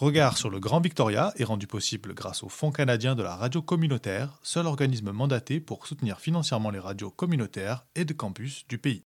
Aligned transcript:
Regard 0.00 0.38
sur 0.38 0.48
le 0.48 0.60
Grand 0.60 0.78
Victoria 0.78 1.32
est 1.38 1.44
rendu 1.44 1.66
possible 1.66 2.14
grâce 2.14 2.44
au 2.44 2.48
Fonds 2.48 2.70
canadien 2.70 3.16
de 3.16 3.24
la 3.24 3.34
radio 3.34 3.62
communautaire, 3.62 4.38
seul 4.44 4.66
organisme 4.66 5.10
mandaté 5.10 5.58
pour 5.58 5.88
soutenir 5.88 6.20
financièrement 6.20 6.70
les 6.70 6.78
radios 6.78 7.10
communautaires 7.10 7.84
et 7.96 8.04
de 8.04 8.12
campus 8.12 8.64
du 8.68 8.78
pays. 8.78 9.02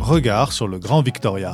Regard 0.00 0.52
sur 0.52 0.68
le 0.68 0.78
Grand 0.78 1.02
Victoria. 1.02 1.52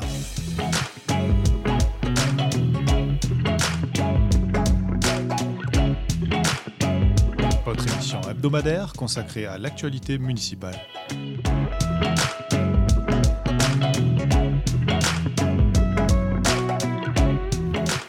Consacrée 8.96 9.46
à 9.46 9.56
l'actualité 9.56 10.18
municipale. 10.18 10.74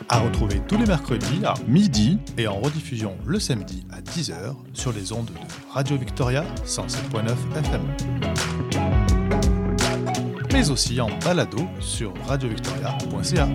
À 0.09 0.19
retrouver 0.19 0.61
tous 0.67 0.77
les 0.77 0.85
mercredis 0.85 1.45
à 1.45 1.53
midi 1.67 2.17
et 2.37 2.47
en 2.47 2.59
rediffusion 2.59 3.15
le 3.25 3.39
samedi 3.39 3.85
à 3.91 4.01
10h 4.01 4.55
sur 4.73 4.91
les 4.91 5.11
ondes 5.11 5.27
de 5.27 5.71
Radio 5.71 5.97
Victoria 5.97 6.43
107.9 6.65 7.31
FM. 7.59 7.81
Mais 10.51 10.69
aussi 10.69 10.99
en 11.01 11.09
balado 11.19 11.61
sur 11.79 12.13
radiovictoria.ca. 12.27 13.47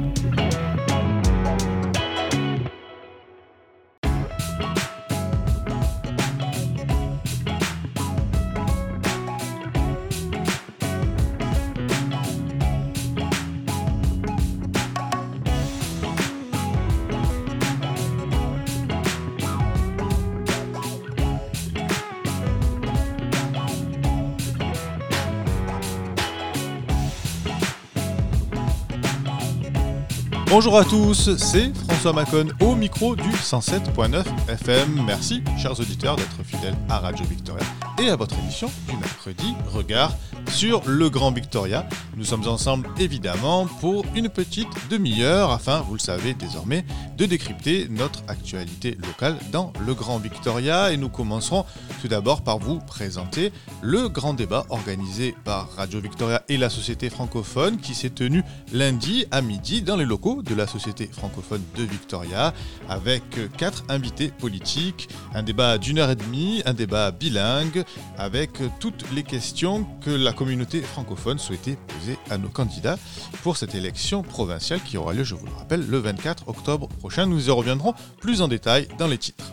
Bonjour 30.58 30.76
à 30.76 30.84
tous, 30.84 31.36
c'est 31.36 31.72
François 31.86 32.12
Macon 32.12 32.48
au 32.58 32.74
micro 32.74 33.14
du 33.14 33.30
107.9 33.30 34.24
FM. 34.48 35.04
Merci, 35.06 35.40
chers 35.56 35.78
auditeurs, 35.78 36.16
d'être 36.16 36.42
fidèles 36.42 36.74
à 36.88 36.98
Radio 36.98 37.24
Victoria 37.26 37.64
et 38.02 38.10
à 38.10 38.16
votre 38.16 38.36
émission 38.40 38.68
du 38.88 38.96
mercredi 38.96 39.54
Regard 39.72 40.16
sur 40.50 40.82
le 40.84 41.10
Grand 41.10 41.30
Victoria. 41.30 41.88
Nous 42.18 42.24
sommes 42.24 42.48
ensemble 42.48 42.88
évidemment 42.98 43.66
pour 43.80 44.04
une 44.16 44.28
petite 44.28 44.66
demi-heure 44.90 45.52
afin, 45.52 45.82
vous 45.82 45.92
le 45.92 46.00
savez 46.00 46.34
désormais, 46.34 46.84
de 47.16 47.26
décrypter 47.26 47.86
notre 47.88 48.24
actualité 48.26 48.98
locale 49.06 49.36
dans 49.52 49.72
le 49.86 49.94
Grand 49.94 50.18
Victoria. 50.18 50.90
Et 50.90 50.96
nous 50.96 51.10
commencerons 51.10 51.64
tout 52.02 52.08
d'abord 52.08 52.42
par 52.42 52.58
vous 52.58 52.80
présenter 52.80 53.52
le 53.82 54.08
grand 54.08 54.34
débat 54.34 54.66
organisé 54.70 55.36
par 55.44 55.70
Radio 55.76 56.00
Victoria 56.00 56.42
et 56.48 56.56
la 56.56 56.70
Société 56.70 57.08
francophone 57.08 57.76
qui 57.76 57.94
s'est 57.94 58.10
tenu 58.10 58.42
lundi 58.72 59.26
à 59.30 59.40
midi 59.40 59.82
dans 59.82 59.96
les 59.96 60.04
locaux 60.04 60.42
de 60.42 60.56
la 60.56 60.66
Société 60.66 61.08
francophone 61.12 61.62
de 61.76 61.84
Victoria 61.84 62.52
avec 62.88 63.22
quatre 63.56 63.84
invités 63.88 64.32
politiques, 64.36 65.08
un 65.34 65.44
débat 65.44 65.78
d'une 65.78 66.00
heure 66.00 66.10
et 66.10 66.16
demie, 66.16 66.62
un 66.66 66.74
débat 66.74 67.12
bilingue 67.12 67.84
avec 68.18 68.58
toutes 68.80 69.04
les 69.12 69.22
questions 69.22 69.86
que 70.00 70.10
la 70.10 70.32
communauté 70.32 70.82
francophone 70.82 71.38
souhaitait 71.38 71.78
poser 71.86 72.07
à 72.30 72.38
nos 72.38 72.48
candidats 72.48 72.98
pour 73.42 73.56
cette 73.56 73.74
élection 73.74 74.22
provinciale 74.22 74.80
qui 74.80 74.96
aura 74.96 75.12
lieu, 75.12 75.24
je 75.24 75.34
vous 75.34 75.46
le 75.46 75.52
rappelle, 75.52 75.86
le 75.86 75.98
24 75.98 76.48
octobre 76.48 76.88
prochain. 76.88 77.26
Nous 77.26 77.48
y 77.48 77.50
reviendrons 77.50 77.94
plus 78.20 78.40
en 78.40 78.48
détail 78.48 78.88
dans 78.98 79.06
les 79.06 79.18
titres. 79.18 79.52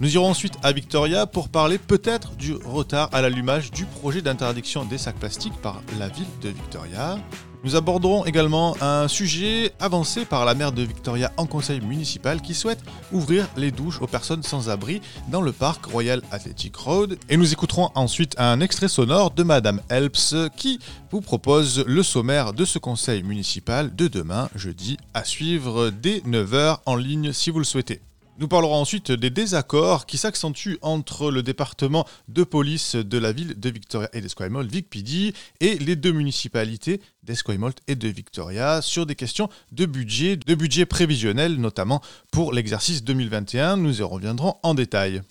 Nous 0.00 0.14
irons 0.14 0.28
ensuite 0.28 0.54
à 0.62 0.72
Victoria 0.72 1.26
pour 1.26 1.48
parler 1.48 1.76
peut-être 1.76 2.36
du 2.36 2.54
retard 2.54 3.08
à 3.12 3.20
l'allumage 3.20 3.72
du 3.72 3.84
projet 3.84 4.22
d'interdiction 4.22 4.84
des 4.84 4.98
sacs 4.98 5.16
plastiques 5.16 5.60
par 5.60 5.82
la 5.98 6.08
ville 6.08 6.26
de 6.40 6.50
Victoria. 6.50 7.18
Nous 7.64 7.74
aborderons 7.74 8.24
également 8.24 8.76
un 8.80 9.08
sujet 9.08 9.72
avancé 9.80 10.24
par 10.24 10.44
la 10.44 10.54
maire 10.54 10.72
de 10.72 10.82
Victoria 10.82 11.32
en 11.36 11.46
conseil 11.46 11.80
municipal 11.80 12.40
qui 12.40 12.54
souhaite 12.54 12.80
ouvrir 13.12 13.48
les 13.56 13.72
douches 13.72 14.00
aux 14.00 14.06
personnes 14.06 14.44
sans 14.44 14.70
abri 14.70 15.02
dans 15.28 15.42
le 15.42 15.50
parc 15.50 15.86
Royal 15.86 16.22
Athletic 16.30 16.76
Road. 16.76 17.18
Et 17.28 17.36
nous 17.36 17.52
écouterons 17.52 17.90
ensuite 17.94 18.34
un 18.38 18.60
extrait 18.60 18.88
sonore 18.88 19.32
de 19.32 19.42
Madame 19.42 19.80
Helps 19.90 20.36
qui 20.56 20.78
vous 21.10 21.20
propose 21.20 21.84
le 21.84 22.02
sommaire 22.02 22.52
de 22.52 22.64
ce 22.64 22.78
conseil 22.78 23.24
municipal 23.24 23.94
de 23.94 24.06
demain, 24.06 24.48
jeudi, 24.54 24.96
à 25.12 25.24
suivre 25.24 25.90
dès 25.90 26.18
9h 26.20 26.78
en 26.86 26.94
ligne 26.94 27.32
si 27.32 27.50
vous 27.50 27.58
le 27.58 27.64
souhaitez. 27.64 28.00
Nous 28.40 28.46
parlerons 28.46 28.76
ensuite 28.76 29.10
des 29.10 29.30
désaccords 29.30 30.06
qui 30.06 30.16
s'accentuent 30.16 30.78
entre 30.80 31.32
le 31.32 31.42
département 31.42 32.06
de 32.28 32.44
police 32.44 32.94
de 32.94 33.18
la 33.18 33.32
ville 33.32 33.58
de 33.58 33.68
Victoria 33.68 34.08
et 34.12 34.20
d'Esquimalt, 34.20 34.70
VicPD, 34.70 35.34
et 35.58 35.74
les 35.78 35.96
deux 35.96 36.12
municipalités 36.12 37.00
d'Esquimalt 37.24 37.80
et 37.88 37.96
de 37.96 38.06
Victoria 38.06 38.80
sur 38.80 39.06
des 39.06 39.16
questions 39.16 39.48
de 39.72 39.86
budget, 39.86 40.36
de 40.36 40.54
budget 40.54 40.86
prévisionnel 40.86 41.56
notamment 41.56 42.00
pour 42.30 42.52
l'exercice 42.52 43.02
2021. 43.02 43.76
Nous 43.76 43.98
y 43.98 44.04
reviendrons 44.04 44.54
en 44.62 44.74
détail. 44.74 45.22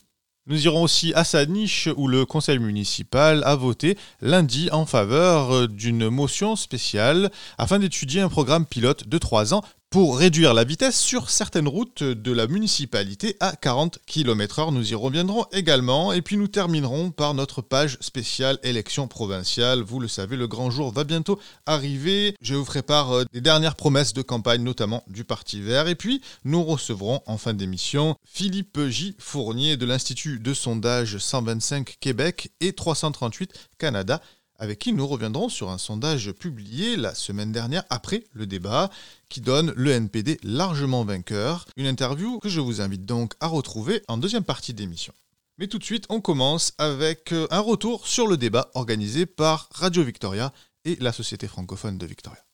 Nous 0.49 0.65
irons 0.65 0.83
aussi 0.83 1.13
à 1.13 1.23
Saniche 1.23 1.89
où 1.95 2.09
le 2.09 2.25
conseil 2.25 2.59
municipal 2.59 3.41
a 3.45 3.55
voté 3.55 3.97
lundi 4.21 4.69
en 4.71 4.85
faveur 4.85 5.69
d'une 5.69 6.09
motion 6.09 6.57
spéciale 6.57 7.31
afin 7.57 7.79
d'étudier 7.79 8.19
un 8.19 8.29
programme 8.29 8.65
pilote 8.65 9.07
de 9.07 9.17
3 9.17 9.53
ans 9.53 9.61
pour 9.89 10.17
réduire 10.17 10.53
la 10.53 10.65
vitesse 10.65 10.99
sur 10.99 11.29
certaines 11.29 11.67
routes 11.67 12.03
de 12.03 12.31
la 12.33 12.47
municipalité 12.47 13.37
à 13.39 13.55
40 13.55 13.99
km/h. 14.05 14.73
Nous 14.73 14.91
y 14.91 14.95
reviendrons 14.95 15.45
également 15.53 16.11
et 16.11 16.21
puis 16.21 16.35
nous 16.35 16.49
terminerons 16.49 17.11
par 17.11 17.33
notre 17.33 17.61
page 17.61 17.97
spéciale 18.01 18.59
élection 18.63 19.07
provinciale. 19.07 19.81
Vous 19.81 20.01
le 20.01 20.09
savez, 20.09 20.35
le 20.35 20.47
grand 20.47 20.71
jour 20.71 20.91
va 20.91 21.05
bientôt 21.05 21.39
arriver. 21.65 22.35
Je 22.41 22.55
vous 22.55 22.65
ferai 22.65 22.81
part 22.81 23.13
euh, 23.13 23.23
des 23.31 23.39
dernières 23.39 23.75
promesses 23.75 24.13
de 24.13 24.21
campagne, 24.21 24.61
notamment 24.61 25.03
du 25.07 25.23
Parti 25.23 25.61
vert. 25.61 25.87
Et 25.87 25.95
puis 25.95 26.21
nous 26.43 26.63
recevrons 26.63 27.21
en 27.25 27.37
fin 27.37 27.53
d'émission 27.53 28.15
Philippe 28.25 28.79
J. 28.89 29.15
Fournier 29.19 29.77
de 29.77 29.85
l'Institut 29.85 30.39
de 30.39 30.53
sondage 30.53 31.17
125 31.17 31.95
Québec 32.01 32.51
et 32.59 32.73
338 32.73 33.53
Canada 33.77 34.21
avec 34.57 34.79
qui 34.79 34.93
nous 34.93 35.07
reviendrons 35.07 35.49
sur 35.49 35.69
un 35.69 35.77
sondage 35.77 36.31
publié 36.31 36.95
la 36.95 37.13
semaine 37.15 37.51
dernière 37.51 37.83
après 37.89 38.23
le 38.33 38.47
débat 38.47 38.89
qui 39.29 39.41
donne 39.41 39.73
le 39.75 39.91
NPD 39.91 40.39
largement 40.43 41.05
vainqueur. 41.05 41.65
Une 41.77 41.87
interview 41.87 42.39
que 42.39 42.49
je 42.49 42.59
vous 42.59 42.81
invite 42.81 43.05
donc 43.05 43.33
à 43.39 43.47
retrouver 43.47 44.03
en 44.07 44.17
deuxième 44.17 44.43
partie 44.43 44.73
d'émission. 44.73 45.13
Mais 45.57 45.67
tout 45.67 45.79
de 45.79 45.83
suite, 45.83 46.05
on 46.09 46.21
commence 46.21 46.73
avec 46.77 47.31
euh, 47.33 47.47
un 47.49 47.59
retour 47.59 48.07
sur 48.07 48.27
le 48.27 48.37
débat 48.37 48.69
organisé 48.75 49.25
par 49.25 49.69
Radio 49.73 50.03
Victoria 50.03 50.53
et 50.85 50.97
la 50.99 51.11
Société 51.11 51.47
francophone 51.47 51.97
de 51.97 52.05
Victoria. 52.05 52.46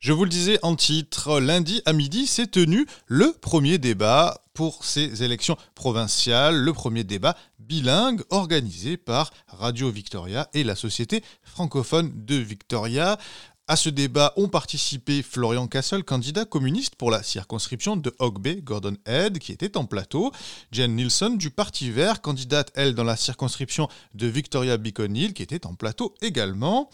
Je 0.00 0.14
vous 0.14 0.24
le 0.24 0.30
disais 0.30 0.58
en 0.62 0.76
titre, 0.76 1.40
lundi 1.40 1.82
à 1.84 1.92
midi 1.92 2.26
s'est 2.26 2.46
tenu 2.46 2.86
le 3.04 3.34
premier 3.38 3.76
débat 3.76 4.42
pour 4.54 4.82
ces 4.82 5.22
élections 5.22 5.58
provinciales, 5.74 6.56
le 6.56 6.72
premier 6.72 7.04
débat 7.04 7.36
bilingue 7.58 8.22
organisé 8.30 8.96
par 8.96 9.30
Radio 9.46 9.90
Victoria 9.90 10.48
et 10.54 10.64
la 10.64 10.74
Société 10.74 11.22
francophone 11.42 12.10
de 12.14 12.36
Victoria. 12.36 13.18
À 13.68 13.76
ce 13.76 13.90
débat 13.90 14.32
ont 14.36 14.48
participé 14.48 15.22
Florian 15.22 15.66
Castle, 15.66 16.02
candidat 16.02 16.46
communiste 16.46 16.96
pour 16.96 17.10
la 17.10 17.22
circonscription 17.22 17.98
de 17.98 18.14
Hog 18.20 18.40
Bay, 18.40 18.62
Gordon 18.62 18.96
Head, 19.04 19.38
qui 19.38 19.52
était 19.52 19.76
en 19.76 19.84
plateau, 19.84 20.32
Jen 20.72 20.96
Nielsen 20.96 21.36
du 21.36 21.50
Parti 21.50 21.90
vert, 21.90 22.22
candidate, 22.22 22.72
elle, 22.74 22.94
dans 22.94 23.04
la 23.04 23.16
circonscription 23.16 23.86
de 24.14 24.26
Victoria 24.28 24.78
Beacon 24.78 25.14
Hill, 25.14 25.34
qui 25.34 25.42
était 25.42 25.66
en 25.66 25.74
plateau 25.74 26.14
également. 26.22 26.88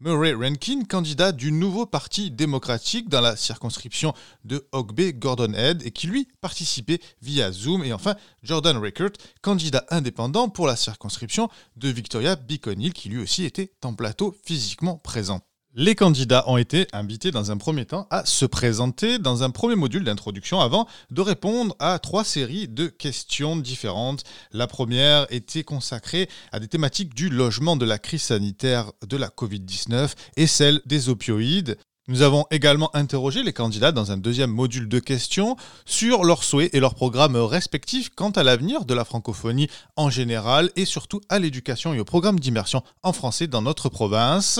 Murray 0.00 0.32
Rankin, 0.32 0.84
candidat 0.84 1.32
du 1.32 1.50
nouveau 1.50 1.84
Parti 1.84 2.30
démocratique 2.30 3.08
dans 3.08 3.20
la 3.20 3.34
circonscription 3.34 4.14
de 4.44 4.64
Hog 4.70 4.92
Bay 4.92 5.12
Gordon 5.12 5.54
Head 5.54 5.82
et 5.84 5.90
qui 5.90 6.06
lui 6.06 6.28
participait 6.40 7.00
via 7.20 7.50
Zoom. 7.50 7.82
Et 7.82 7.92
enfin, 7.92 8.14
Jordan 8.44 8.76
Rickert, 8.76 9.10
candidat 9.42 9.84
indépendant 9.90 10.50
pour 10.50 10.68
la 10.68 10.76
circonscription 10.76 11.48
de 11.74 11.88
Victoria 11.88 12.36
Beacon 12.36 12.80
Hill 12.80 12.92
qui 12.92 13.08
lui 13.08 13.18
aussi 13.18 13.44
était 13.44 13.72
en 13.82 13.94
plateau 13.94 14.36
physiquement 14.44 14.98
présent. 14.98 15.40
Les 15.74 15.94
candidats 15.94 16.44
ont 16.46 16.56
été 16.56 16.86
invités 16.94 17.30
dans 17.30 17.50
un 17.50 17.58
premier 17.58 17.84
temps 17.84 18.06
à 18.10 18.24
se 18.24 18.46
présenter 18.46 19.18
dans 19.18 19.42
un 19.42 19.50
premier 19.50 19.76
module 19.76 20.02
d'introduction 20.02 20.60
avant 20.60 20.88
de 21.10 21.20
répondre 21.20 21.76
à 21.78 21.98
trois 21.98 22.24
séries 22.24 22.68
de 22.68 22.86
questions 22.86 23.54
différentes. 23.54 24.24
La 24.50 24.66
première 24.66 25.26
était 25.30 25.64
consacrée 25.64 26.28
à 26.52 26.58
des 26.58 26.68
thématiques 26.68 27.14
du 27.14 27.28
logement 27.28 27.76
de 27.76 27.84
la 27.84 27.98
crise 27.98 28.22
sanitaire 28.22 28.92
de 29.06 29.18
la 29.18 29.28
Covid-19 29.28 30.12
et 30.38 30.46
celle 30.46 30.80
des 30.86 31.10
opioïdes. 31.10 31.76
Nous 32.08 32.22
avons 32.22 32.46
également 32.50 32.90
interrogé 32.96 33.42
les 33.42 33.52
candidats 33.52 33.92
dans 33.92 34.10
un 34.10 34.16
deuxième 34.16 34.50
module 34.50 34.88
de 34.88 34.98
questions 34.98 35.56
sur 35.84 36.24
leurs 36.24 36.42
souhaits 36.42 36.74
et 36.74 36.80
leurs 36.80 36.94
programmes 36.94 37.36
respectifs 37.36 38.08
quant 38.08 38.30
à 38.30 38.42
l'avenir 38.42 38.86
de 38.86 38.94
la 38.94 39.04
francophonie 39.04 39.68
en 39.96 40.08
général 40.08 40.70
et 40.74 40.86
surtout 40.86 41.20
à 41.28 41.38
l'éducation 41.38 41.92
et 41.92 42.00
au 42.00 42.06
programme 42.06 42.40
d'immersion 42.40 42.82
en 43.02 43.12
français 43.12 43.46
dans 43.46 43.60
notre 43.60 43.90
province. 43.90 44.58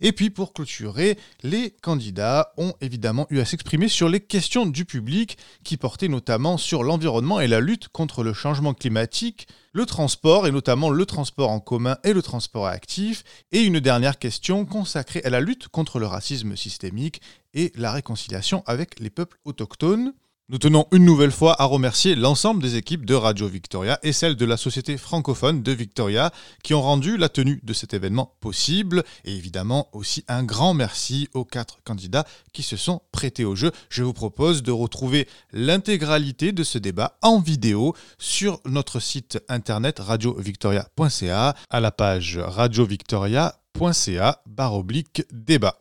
Et 0.00 0.12
puis 0.12 0.30
pour 0.30 0.52
clôturer, 0.52 1.18
les 1.42 1.70
candidats 1.70 2.52
ont 2.56 2.74
évidemment 2.80 3.26
eu 3.30 3.40
à 3.40 3.44
s'exprimer 3.44 3.88
sur 3.88 4.08
les 4.08 4.20
questions 4.20 4.66
du 4.66 4.84
public 4.84 5.36
qui 5.64 5.76
portaient 5.76 6.08
notamment 6.08 6.56
sur 6.56 6.82
l'environnement 6.82 7.40
et 7.40 7.48
la 7.48 7.60
lutte 7.60 7.88
contre 7.88 8.22
le 8.22 8.32
changement 8.32 8.74
climatique, 8.74 9.46
le 9.72 9.86
transport 9.86 10.46
et 10.46 10.52
notamment 10.52 10.90
le 10.90 11.06
transport 11.06 11.50
en 11.50 11.60
commun 11.60 11.98
et 12.04 12.12
le 12.12 12.22
transport 12.22 12.66
actif, 12.66 13.24
et 13.52 13.60
une 13.60 13.80
dernière 13.80 14.18
question 14.18 14.64
consacrée 14.64 15.22
à 15.24 15.30
la 15.30 15.40
lutte 15.40 15.68
contre 15.68 15.98
le 15.98 16.06
racisme 16.06 16.56
systémique 16.56 17.20
et 17.54 17.72
la 17.76 17.92
réconciliation 17.92 18.62
avec 18.66 18.98
les 19.00 19.10
peuples 19.10 19.38
autochtones. 19.44 20.14
Nous 20.50 20.58
tenons 20.58 20.88
une 20.90 21.04
nouvelle 21.04 21.30
fois 21.30 21.54
à 21.62 21.64
remercier 21.64 22.16
l'ensemble 22.16 22.60
des 22.60 22.74
équipes 22.74 23.06
de 23.06 23.14
Radio 23.14 23.46
Victoria 23.46 24.00
et 24.02 24.12
celles 24.12 24.34
de 24.34 24.44
la 24.44 24.56
Société 24.56 24.96
francophone 24.96 25.62
de 25.62 25.70
Victoria 25.70 26.32
qui 26.64 26.74
ont 26.74 26.82
rendu 26.82 27.16
la 27.16 27.28
tenue 27.28 27.60
de 27.62 27.72
cet 27.72 27.94
événement 27.94 28.34
possible. 28.40 29.04
Et 29.24 29.32
évidemment 29.32 29.86
aussi 29.92 30.24
un 30.26 30.42
grand 30.42 30.74
merci 30.74 31.28
aux 31.34 31.44
quatre 31.44 31.78
candidats 31.84 32.26
qui 32.52 32.64
se 32.64 32.76
sont 32.76 33.00
prêtés 33.12 33.44
au 33.44 33.54
jeu. 33.54 33.70
Je 33.90 34.02
vous 34.02 34.12
propose 34.12 34.64
de 34.64 34.72
retrouver 34.72 35.28
l'intégralité 35.52 36.50
de 36.50 36.64
ce 36.64 36.78
débat 36.78 37.16
en 37.22 37.38
vidéo 37.38 37.94
sur 38.18 38.58
notre 38.64 38.98
site 38.98 39.38
internet 39.48 40.00
radiovictoria.ca 40.00 41.54
à 41.70 41.80
la 41.80 41.92
page 41.92 42.38
radiovictoria.ca 42.38 44.42
barre 44.46 44.74
oblique 44.74 45.22
débat. 45.30 45.76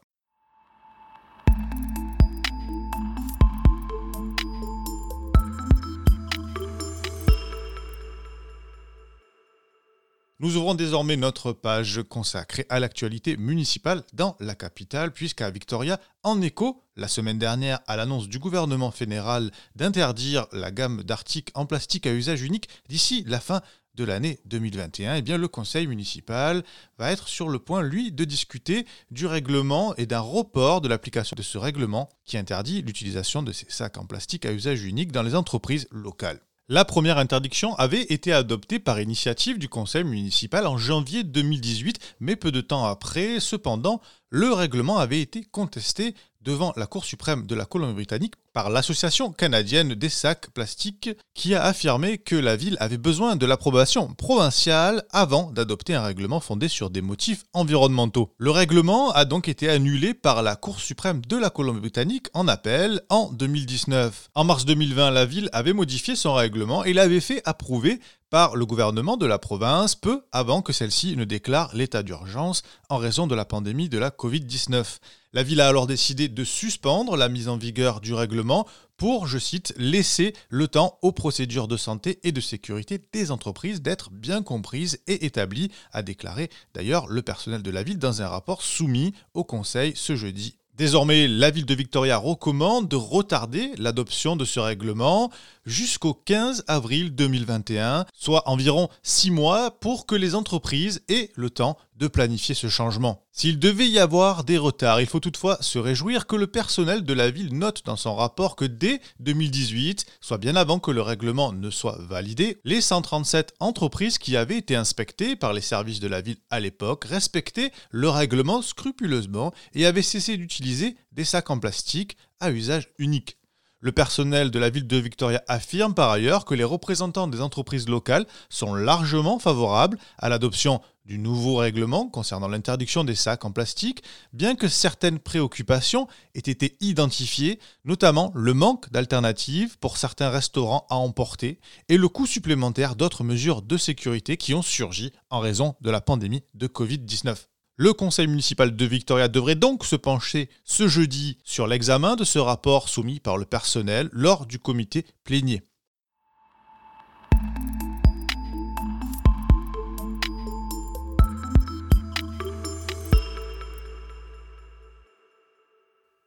Nous 10.41 10.55
ouvrons 10.55 10.73
désormais 10.73 11.17
notre 11.17 11.51
page 11.51 12.01
consacrée 12.07 12.65
à 12.69 12.79
l'actualité 12.79 13.35
municipale 13.35 14.03
dans 14.13 14.37
la 14.39 14.55
capitale, 14.55 15.11
puisqu'à 15.11 15.49
Victoria, 15.49 15.99
en 16.23 16.41
écho, 16.41 16.85
la 16.95 17.09
semaine 17.09 17.37
dernière, 17.37 17.81
à 17.87 17.97
l'annonce 17.97 18.29
du 18.29 18.39
gouvernement 18.39 18.89
fédéral 18.89 19.51
d'interdire 19.75 20.47
la 20.53 20.71
gamme 20.71 21.03
d'articles 21.03 21.51
en 21.55 21.65
plastique 21.65 22.07
à 22.07 22.13
usage 22.13 22.41
unique 22.41 22.69
d'ici 22.87 23.25
la 23.27 23.41
fin 23.41 23.61
de 23.95 24.05
l'année 24.05 24.39
2021, 24.45 25.15
eh 25.15 25.21
bien, 25.21 25.37
le 25.37 25.49
conseil 25.49 25.87
municipal 25.87 26.63
va 26.97 27.11
être 27.11 27.27
sur 27.27 27.49
le 27.49 27.59
point, 27.59 27.81
lui, 27.81 28.13
de 28.13 28.23
discuter 28.23 28.85
du 29.11 29.25
règlement 29.25 29.93
et 29.97 30.05
d'un 30.05 30.21
report 30.21 30.79
de 30.79 30.87
l'application 30.87 31.35
de 31.35 31.41
ce 31.41 31.57
règlement 31.57 32.07
qui 32.23 32.37
interdit 32.37 32.81
l'utilisation 32.81 33.43
de 33.43 33.51
ces 33.51 33.65
sacs 33.67 33.97
en 33.97 34.05
plastique 34.05 34.45
à 34.45 34.53
usage 34.53 34.85
unique 34.85 35.11
dans 35.11 35.23
les 35.23 35.35
entreprises 35.35 35.89
locales. 35.91 36.39
La 36.71 36.85
première 36.85 37.17
interdiction 37.17 37.73
avait 37.77 38.03
été 38.03 38.31
adoptée 38.31 38.77
par 38.77 38.99
initiative 38.99 39.57
du 39.57 39.67
conseil 39.67 40.03
municipal 40.03 40.67
en 40.67 40.77
janvier 40.77 41.23
2018, 41.23 42.17
mais 42.19 42.35
peu 42.35 42.51
de 42.51 42.61
temps 42.61 42.85
après, 42.85 43.39
cependant, 43.39 44.01
le 44.29 44.53
règlement 44.53 44.99
avait 44.99 45.19
été 45.19 45.43
contesté 45.43 46.13
devant 46.41 46.73
la 46.77 46.87
Cour 46.87 47.05
suprême 47.05 47.45
de 47.45 47.55
la 47.55 47.65
Colombie-Britannique 47.65 48.35
par 48.53 48.69
l'Association 48.69 49.31
canadienne 49.31 49.93
des 49.93 50.09
sacs 50.09 50.49
plastiques 50.51 51.09
qui 51.33 51.53
a 51.53 51.63
affirmé 51.63 52.17
que 52.17 52.35
la 52.35 52.55
ville 52.55 52.77
avait 52.79 52.97
besoin 52.97 53.35
de 53.35 53.45
l'approbation 53.45 54.07
provinciale 54.13 55.03
avant 55.11 55.51
d'adopter 55.51 55.95
un 55.95 56.03
règlement 56.03 56.39
fondé 56.39 56.67
sur 56.67 56.89
des 56.89 57.01
motifs 57.01 57.45
environnementaux. 57.53 58.33
Le 58.37 58.51
règlement 58.51 59.11
a 59.11 59.25
donc 59.25 59.47
été 59.47 59.69
annulé 59.69 60.13
par 60.13 60.41
la 60.41 60.55
Cour 60.55 60.79
suprême 60.79 61.21
de 61.25 61.37
la 61.37 61.49
Colombie-Britannique 61.49 62.27
en 62.33 62.47
appel 62.47 63.01
en 63.09 63.31
2019. 63.31 64.29
En 64.35 64.43
mars 64.43 64.65
2020, 64.65 65.11
la 65.11 65.25
ville 65.25 65.49
avait 65.53 65.73
modifié 65.73 66.15
son 66.15 66.33
règlement 66.33 66.83
et 66.83 66.93
l'avait 66.93 67.19
fait 67.19 67.41
approuver 67.45 67.99
par 68.29 68.55
le 68.55 68.65
gouvernement 68.65 69.17
de 69.17 69.25
la 69.25 69.39
province 69.39 69.95
peu 69.95 70.21
avant 70.31 70.61
que 70.61 70.73
celle-ci 70.73 71.15
ne 71.15 71.23
déclare 71.23 71.75
l'état 71.75 72.03
d'urgence 72.03 72.61
en 72.89 72.97
raison 72.97 73.27
de 73.27 73.35
la 73.35 73.45
pandémie 73.45 73.89
de 73.89 73.97
la 73.97 74.09
Covid-19. 74.09 74.99
La 75.31 75.43
ville 75.43 75.61
a 75.61 75.67
alors 75.67 75.85
décidé 75.85 76.27
de 76.27 76.43
suspendre 76.43 77.15
la 77.15 77.29
mise 77.29 77.49
en 77.49 77.57
vigueur 77.57 78.01
du 78.01 78.15
règlement 78.15 78.67
pour, 78.97 79.27
je 79.27 79.37
cite, 79.37 79.75
laisser 79.77 80.33
le 80.49 80.67
temps 80.67 80.97
aux 81.03 81.11
procédures 81.11 81.67
de 81.67 81.77
santé 81.77 82.19
et 82.23 82.31
de 82.31 82.41
sécurité 82.41 82.99
des 83.13 83.29
entreprises 83.29 83.83
d'être 83.83 84.09
bien 84.09 84.41
comprises 84.41 84.99
et 85.05 85.27
établies, 85.27 85.69
a 85.91 86.01
déclaré 86.01 86.49
d'ailleurs 86.73 87.05
le 87.07 87.21
personnel 87.21 87.61
de 87.61 87.69
la 87.69 87.83
ville 87.83 87.99
dans 87.99 88.23
un 88.23 88.27
rapport 88.27 88.63
soumis 88.63 89.13
au 89.35 89.43
Conseil 89.43 89.93
ce 89.95 90.15
jeudi. 90.15 90.55
Désormais, 90.79 91.27
la 91.27 91.51
ville 91.51 91.65
de 91.65 91.75
Victoria 91.75 92.17
recommande 92.17 92.87
de 92.87 92.95
retarder 92.95 93.73
l'adoption 93.77 94.35
de 94.35 94.45
ce 94.45 94.61
règlement 94.61 95.29
jusqu'au 95.69 96.13
15 96.13 96.63
avril 96.67 97.13
2021, 97.13 98.05
soit 98.13 98.49
environ 98.49 98.89
six 99.03 99.31
mois 99.31 99.79
pour 99.79 100.05
que 100.05 100.15
les 100.15 100.33
entreprises 100.35 101.01
aient 101.09 101.31
le 101.35 101.49
temps 101.49 101.77
de 101.95 102.07
planifier 102.07 102.55
ce 102.55 102.69
changement. 102.69 103.25
S'il 103.31 103.59
devait 103.59 103.87
y 103.87 103.99
avoir 103.99 104.43
des 104.43 104.57
retards, 104.57 105.01
il 105.01 105.07
faut 105.07 105.19
toutefois 105.19 105.57
se 105.61 105.77
réjouir 105.77 106.27
que 106.27 106.35
le 106.35 106.47
personnel 106.47 107.03
de 107.03 107.13
la 107.13 107.29
ville 107.29 107.53
note 107.53 107.85
dans 107.85 107.97
son 107.97 108.15
rapport 108.15 108.55
que 108.55 108.65
dès 108.65 108.99
2018, 109.19 110.05
soit 110.21 110.37
bien 110.37 110.55
avant 110.55 110.79
que 110.79 110.91
le 110.91 111.01
règlement 111.01 111.53
ne 111.53 111.69
soit 111.69 111.97
validé, 111.99 112.59
les 112.63 112.81
137 112.81 113.53
entreprises 113.59 114.17
qui 114.17 114.37
avaient 114.37 114.57
été 114.57 114.75
inspectées 114.75 115.35
par 115.35 115.53
les 115.53 115.61
services 115.61 115.99
de 115.99 116.07
la 116.07 116.21
ville 116.21 116.37
à 116.49 116.59
l'époque 116.59 117.05
respectaient 117.05 117.71
le 117.91 118.09
règlement 118.09 118.61
scrupuleusement 118.61 119.53
et 119.73 119.85
avaient 119.85 120.01
cessé 120.01 120.37
d'utiliser 120.37 120.95
des 121.11 121.25
sacs 121.25 121.49
en 121.49 121.59
plastique 121.59 122.17
à 122.39 122.49
usage 122.51 122.89
unique. 122.97 123.38
Le 123.81 123.93
personnel 123.93 124.51
de 124.51 124.59
la 124.59 124.69
ville 124.69 124.87
de 124.87 124.97
Victoria 124.97 125.41
affirme 125.47 125.93
par 125.93 126.09
ailleurs 126.11 126.43
que 126.43 126.53
les 126.53 126.65
représentants 126.65 127.29
des 127.29 127.39
entreprises 127.39 127.87
locales 127.87 128.25
sont 128.49 128.75
largement 128.75 129.39
favorables 129.39 129.97
à 130.17 130.27
l'adoption 130.27 130.81
du 131.05 131.17
nouveau 131.17 131.55
règlement 131.55 132.09
concernant 132.09 132.49
l'interdiction 132.49 133.05
des 133.05 133.15
sacs 133.15 133.45
en 133.45 133.51
plastique, 133.53 134.03
bien 134.33 134.55
que 134.55 134.67
certaines 134.67 135.17
préoccupations 135.17 136.07
aient 136.35 136.39
été 136.39 136.75
identifiées, 136.81 137.57
notamment 137.85 138.33
le 138.35 138.53
manque 138.53 138.91
d'alternatives 138.91 139.77
pour 139.79 139.95
certains 139.95 140.29
restaurants 140.29 140.85
à 140.89 140.95
emporter 140.95 141.61
et 141.87 141.97
le 141.97 142.09
coût 142.09 142.27
supplémentaire 142.27 142.97
d'autres 142.97 143.23
mesures 143.23 143.61
de 143.61 143.77
sécurité 143.77 144.35
qui 144.35 144.53
ont 144.53 144.61
surgi 144.61 145.13
en 145.29 145.39
raison 145.39 145.75
de 145.79 145.89
la 145.89 146.01
pandémie 146.01 146.43
de 146.53 146.67
Covid-19. 146.67 147.37
Le 147.81 147.93
conseil 147.93 148.27
municipal 148.27 148.75
de 148.75 148.85
Victoria 148.85 149.29
devrait 149.29 149.55
donc 149.55 149.85
se 149.85 149.95
pencher 149.95 150.49
ce 150.65 150.89
jeudi 150.89 151.37
sur 151.45 151.65
l'examen 151.65 152.17
de 152.17 152.25
ce 152.25 152.37
rapport 152.37 152.89
soumis 152.89 153.21
par 153.21 153.37
le 153.37 153.45
personnel 153.45 154.09
lors 154.11 154.45
du 154.45 154.59
comité 154.59 155.05
plénier. 155.23 155.61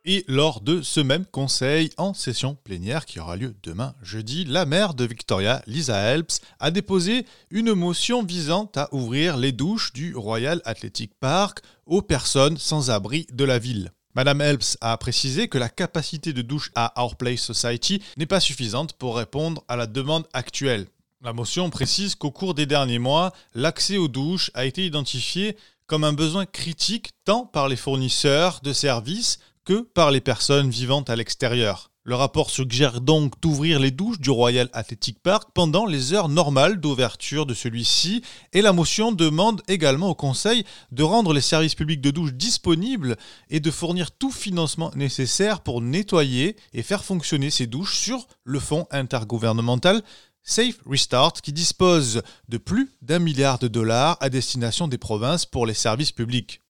Et 0.05 0.25
lors 0.27 0.61
de 0.61 0.83
ce 0.83 0.99
même 0.99 1.25
conseil 1.25 1.91
en 1.97 2.13
session 2.13 2.57
plénière 2.65 3.07
qui 3.07 3.21
aura 3.21 3.37
lieu 3.37 3.55
demain 3.63 3.95
jeudi, 4.03 4.45
la 4.45 4.67
maire 4.67 4.95
de 4.95 5.05
Victoria, 5.05 5.63
Lisa 5.69 5.97
Helps, 5.97 6.41
a 6.59 6.73
déposé 6.73 7.25
une 7.51 7.73
motion 7.73 8.25
visant 8.25 8.69
à 8.75 8.93
ouvrir 8.93 9.37
les 9.37 9.53
douches 9.53 9.93
du 9.93 10.17
Royal 10.17 10.61
Athletic 10.65 11.13
Park 11.21 11.61
aux 11.87 12.03
personnes 12.03 12.57
sans 12.57 12.91
abri 12.91 13.29
de 13.33 13.45
la 13.45 13.61
ville. 13.61 13.93
Madame 14.17 14.41
Helps 14.41 14.77
a 14.81 14.97
précisé 14.99 15.47
que 15.47 15.57
la 15.57 15.69
capacité 15.69 16.33
de 16.33 16.43
douche 16.43 16.73
à 16.75 17.01
Our 17.01 17.15
Place 17.15 17.41
Society 17.41 18.03
n'est 18.17 18.27
pas 18.27 18.41
suffisante 18.41 18.95
pour 18.95 19.17
répondre 19.17 19.63
à 19.69 19.77
la 19.77 19.87
demande 19.87 20.27
actuelle. 20.33 20.87
La 21.23 21.33
motion 21.33 21.71
précise 21.71 22.17
qu'au 22.17 22.33
cours 22.33 22.55
des 22.55 22.67
derniers 22.67 22.99
mois, 22.99 23.33
l'accès 23.55 23.99
aux 23.99 24.09
douches 24.09 24.51
a 24.55 24.65
été 24.65 24.85
identifié 24.85 25.57
comme 25.87 26.03
un 26.03 26.13
besoin 26.13 26.45
critique 26.45 27.13
tant 27.25 27.47
par 27.47 27.69
les 27.69 27.77
fournisseurs 27.77 28.61
de 28.63 28.73
services 28.73 29.39
que 29.65 29.83
par 29.83 30.11
les 30.11 30.21
personnes 30.21 30.71
vivant 30.71 31.03
à 31.03 31.17
l'extérieur. 31.17 31.93
Le 32.05 32.17
rapport 32.17 32.51
suggère 32.51 33.01
donc 33.01 33.41
d'ouvrir 33.41 33.79
les 33.79 33.93
douches 33.93 34.19
du 34.19 34.31
Royal 34.31 34.69
Athletic 34.73 35.23
Park 35.23 35.51
pendant 35.55 35.87
les 35.87 36.13
heures 36.13 36.29
normales 36.29 36.81
d'ouverture 36.81 37.47
de 37.47 37.55
celui-ci 37.55 38.23
et 38.53 38.61
la 38.61 38.73
motion 38.73 39.13
demande 39.13 39.63
également 39.69 40.09
au 40.09 40.15
Conseil 40.17 40.65
de 40.91 41.05
rendre 41.05 41.33
les 41.33 41.41
services 41.41 41.77
publics 41.77 42.01
de 42.01 42.11
douche 42.11 42.33
disponibles 42.33 43.17
et 43.51 43.61
de 43.61 43.71
fournir 43.71 44.11
tout 44.11 44.33
financement 44.33 44.91
nécessaire 44.97 45.61
pour 45.61 45.81
nettoyer 45.81 46.57
et 46.73 46.83
faire 46.83 47.05
fonctionner 47.05 47.51
ces 47.51 47.69
douches 47.69 47.97
sur 47.97 48.27
le 48.43 48.59
fonds 48.59 48.89
intergouvernemental 48.91 50.03
Safe 50.43 50.81
Restart 50.85 51.35
qui 51.35 51.53
dispose 51.53 52.23
de 52.49 52.59
plus 52.59 52.91
d'un 53.01 53.21
milliard 53.21 53.61
de 53.61 53.69
dollars 53.69 54.17
à 54.21 54.29
destination 54.29 54.89
des 54.89 54.99
provinces 54.99 55.47
pour 55.47 55.67
les 55.67 55.75
services 55.75 56.11
publics. 56.11 56.62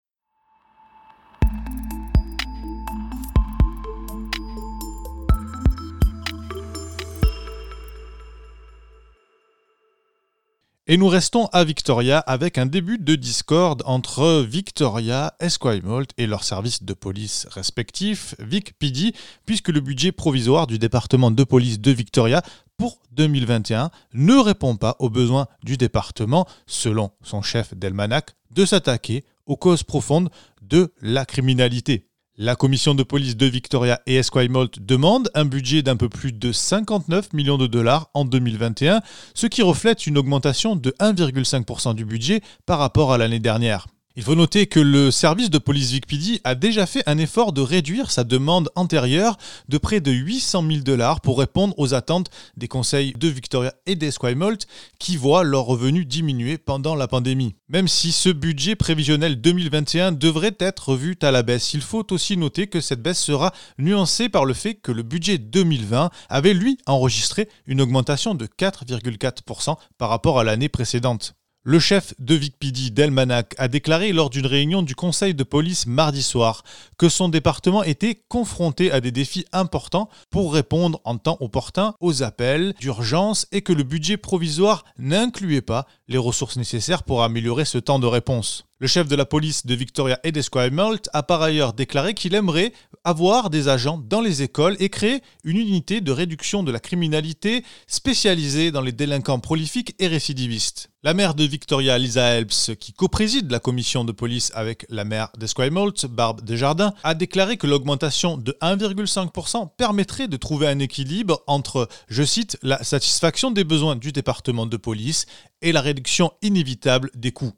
Et 10.89 10.97
nous 10.97 11.07
restons 11.07 11.47
à 11.53 11.63
Victoria 11.63 12.19
avec 12.19 12.59
un 12.59 12.67
début 12.67 12.99
de 12.99 13.15
discorde 13.15 13.85
entre 13.87 14.43
Victoria, 14.43 15.33
Esquimalt 15.39 16.11
et 16.19 16.27
leurs 16.27 16.43
services 16.43 16.83
de 16.83 16.93
police 16.93 17.47
respectifs, 17.53 18.35
VicPD, 18.41 19.15
puisque 19.47 19.69
le 19.69 19.79
budget 19.79 20.11
provisoire 20.11 20.67
du 20.67 20.81
département 20.81 21.31
de 21.31 21.45
police 21.45 21.79
de 21.79 21.93
Victoria 21.93 22.43
pour 22.79 23.01
2021 23.13 23.93
ne 24.15 24.35
répond 24.35 24.75
pas 24.75 24.97
aux 24.99 25.09
besoins 25.09 25.47
du 25.63 25.77
département, 25.77 26.49
selon 26.67 27.13
son 27.23 27.43
chef 27.43 27.75
d'Elmanac, 27.75 28.35
de 28.51 28.67
s'attaquer 28.67 29.25
aux 29.47 29.57
causes 29.57 29.85
profondes 29.85 30.31
de 30.63 30.93
la 31.01 31.25
criminalité. 31.25 32.09
La 32.39 32.57
commission 32.57 32.95
de 32.95 33.03
police 33.03 33.37
de 33.37 33.45
Victoria 33.45 34.01
et 34.07 34.17
Esquimalt 34.17 34.81
demande 34.81 35.31
un 35.35 35.45
budget 35.45 35.83
d'un 35.83 35.97
peu 35.97 36.09
plus 36.09 36.33
de 36.33 36.51
59 36.51 37.35
millions 37.35 37.59
de 37.59 37.67
dollars 37.67 38.09
en 38.15 38.25
2021, 38.25 39.03
ce 39.35 39.47
qui 39.47 39.61
reflète 39.61 40.07
une 40.07 40.17
augmentation 40.17 40.75
de 40.75 40.95
1,5% 40.99 41.95
du 41.95 42.07
budget 42.07 42.41
par 42.65 42.79
rapport 42.79 43.13
à 43.13 43.19
l'année 43.19 43.39
dernière. 43.39 43.87
Il 44.15 44.23
faut 44.23 44.35
noter 44.35 44.67
que 44.67 44.79
le 44.79 45.11
service 45.11 45.49
de 45.49 45.57
police 45.57 45.93
VicPD 45.93 46.43
a 46.45 46.55
déjà 46.55 46.85
fait 46.85 47.03
un 47.07 47.17
effort 47.17 47.55
de 47.55 47.63
réduire 47.63 48.11
sa 48.11 48.25
demande 48.25 48.69
antérieure 48.75 49.39
de 49.71 49.79
près 49.79 50.03
de 50.03 50.11
800 50.11 50.65
000 50.69 50.81
dollars 50.81 51.23
pour 51.23 51.39
répondre 51.39 51.75
aux 51.79 51.95
attentes 51.95 52.29
des 52.59 52.69
conseils 52.69 53.15
de 53.15 53.29
Victoria 53.29 53.73
et 53.87 53.97
d'Esquimalt 53.97 54.67
qui 54.99 55.17
voient 55.17 55.45
leurs 55.45 55.65
revenus 55.65 56.07
diminuer 56.07 56.59
pendant 56.59 56.95
la 56.95 57.09
pandémie. 57.09 57.55
Même 57.71 57.89
si 57.89 58.13
ce 58.13 58.29
budget 58.29 58.77
prévisionnel 58.77 59.41
2021 59.41 60.13
devrait 60.13 60.57
être 60.61 60.91
revu 60.91 61.17
à 61.23 61.31
la 61.31 61.43
baisse, 61.43 61.73
il 61.73 61.81
faut 61.81 62.13
aussi 62.13 62.37
noter 62.37 62.67
que 62.67 62.83
cette 62.83 63.01
baisse 63.01 63.19
sera 63.19 63.55
nuancée 63.79 64.29
par 64.29 64.45
le 64.45 64.53
fait 64.53 64.75
que 64.75 64.93
le 64.93 65.05
budget 65.05 65.39
2020 65.39 66.11
avait 66.29 66.53
lui 66.53 66.77
enregistré 66.85 67.49
une 67.67 67.81
augmentation 67.81 68.35
de 68.35 68.45
4,4% 68.45 69.77
par 69.97 70.11
rapport 70.11 70.39
à 70.39 70.45
l'année 70.45 70.69
précédente. 70.69 71.35
Le 71.65 71.79
chef 71.79 72.13
de 72.19 72.35
VicPD 72.35 72.91
d'Elmanac 72.91 73.55
a 73.57 73.69
déclaré 73.69 74.13
lors 74.13 74.31
d'une 74.31 74.47
réunion 74.47 74.83
du 74.83 74.97
conseil 74.97 75.33
de 75.33 75.45
police 75.45 75.87
mardi 75.87 76.21
soir 76.21 76.65
que 76.99 77.09
son 77.09 77.29
département 77.29 77.85
était 77.85 78.21
confronté 78.27 78.91
à 78.91 79.01
des 79.01 79.13
défis 79.13 79.47
importants 79.53 80.09
pour 80.31 80.55
répondre 80.55 81.01
en 81.05 81.19
temps 81.19 81.37
opportun 81.39 81.95
aux 82.01 82.25
appels 82.25 82.75
d'urgence 82.81 83.47
et 83.53 83.63
que 83.63 83.73
le 83.73 83.85
budget 83.85 84.17
provisoire 84.17 84.85
n'incluait 84.99 85.61
pas 85.61 85.87
les 86.09 86.19
ressources 86.19 86.57
nécessaires 86.57 87.05
pour 87.05 87.23
améliorer 87.23 87.65
ce 87.65 87.79
temps 87.79 88.01
de 88.01 88.09
réponse. 88.09 88.65
Le 88.83 88.89
chef 88.89 89.07
de 89.07 89.15
la 89.15 89.25
police 89.25 89.65
de 89.65 89.77
Victoria 89.77 90.19
et 90.25 90.33
d'Esquimalt 90.33 91.09
a 91.13 91.23
par 91.23 91.41
ailleurs 91.41 91.73
déclaré 91.73 92.15
qu'il 92.15 92.35
aimerait 92.35 92.73
avoir 93.05 93.49
des 93.49 93.69
agents 93.69 93.97
dans 93.97 94.21
les 94.21 94.43
écoles 94.43 94.75
et 94.81 94.89
créer 94.89 95.23
une 95.45 95.57
unité 95.57 96.01
de 96.01 96.11
réduction 96.11 96.65
de 96.65 96.73
la 96.73 96.81
criminalité 96.81 97.65
spécialisée 97.87 98.73
dans 98.73 98.81
les 98.81 98.91
délinquants 98.91 99.39
prolifiques 99.39 99.95
et 100.01 100.09
récidivistes. 100.09 100.91
La 101.05 101.15
maire 101.15 101.37
de 101.37 101.45
Victoria, 101.45 101.97
Lisa 101.97 102.25
Helps, 102.25 102.73
qui 102.81 102.93
co-préside 102.93 103.53
la 103.53 103.61
commission 103.61 104.05
de 104.05 104.11
police 104.11 104.51
avec 104.53 104.85
la 104.89 105.05
maire 105.05 105.29
d'Esquimalt, 105.39 106.07
Barbe 106.07 106.41
Desjardins, 106.43 106.93
a 107.05 107.15
déclaré 107.15 107.59
que 107.59 107.69
l'augmentation 107.69 108.37
de 108.37 108.59
1,5% 108.63 109.77
permettrait 109.77 110.27
de 110.27 110.37
trouver 110.37 110.67
un 110.67 110.81
équilibre 110.81 111.45
entre, 111.47 111.89
je 112.09 112.25
cite, 112.25 112.59
la 112.63 112.83
satisfaction 112.83 113.53
des 113.53 113.63
besoins 113.63 113.95
du 113.95 114.11
département 114.11 114.67
de 114.67 114.77
police 114.77 115.27
et 115.61 115.71
la 115.71 115.83
réduction 115.83 116.33
inévitable 116.43 117.13
des 117.15 117.31
coûts. 117.31 117.53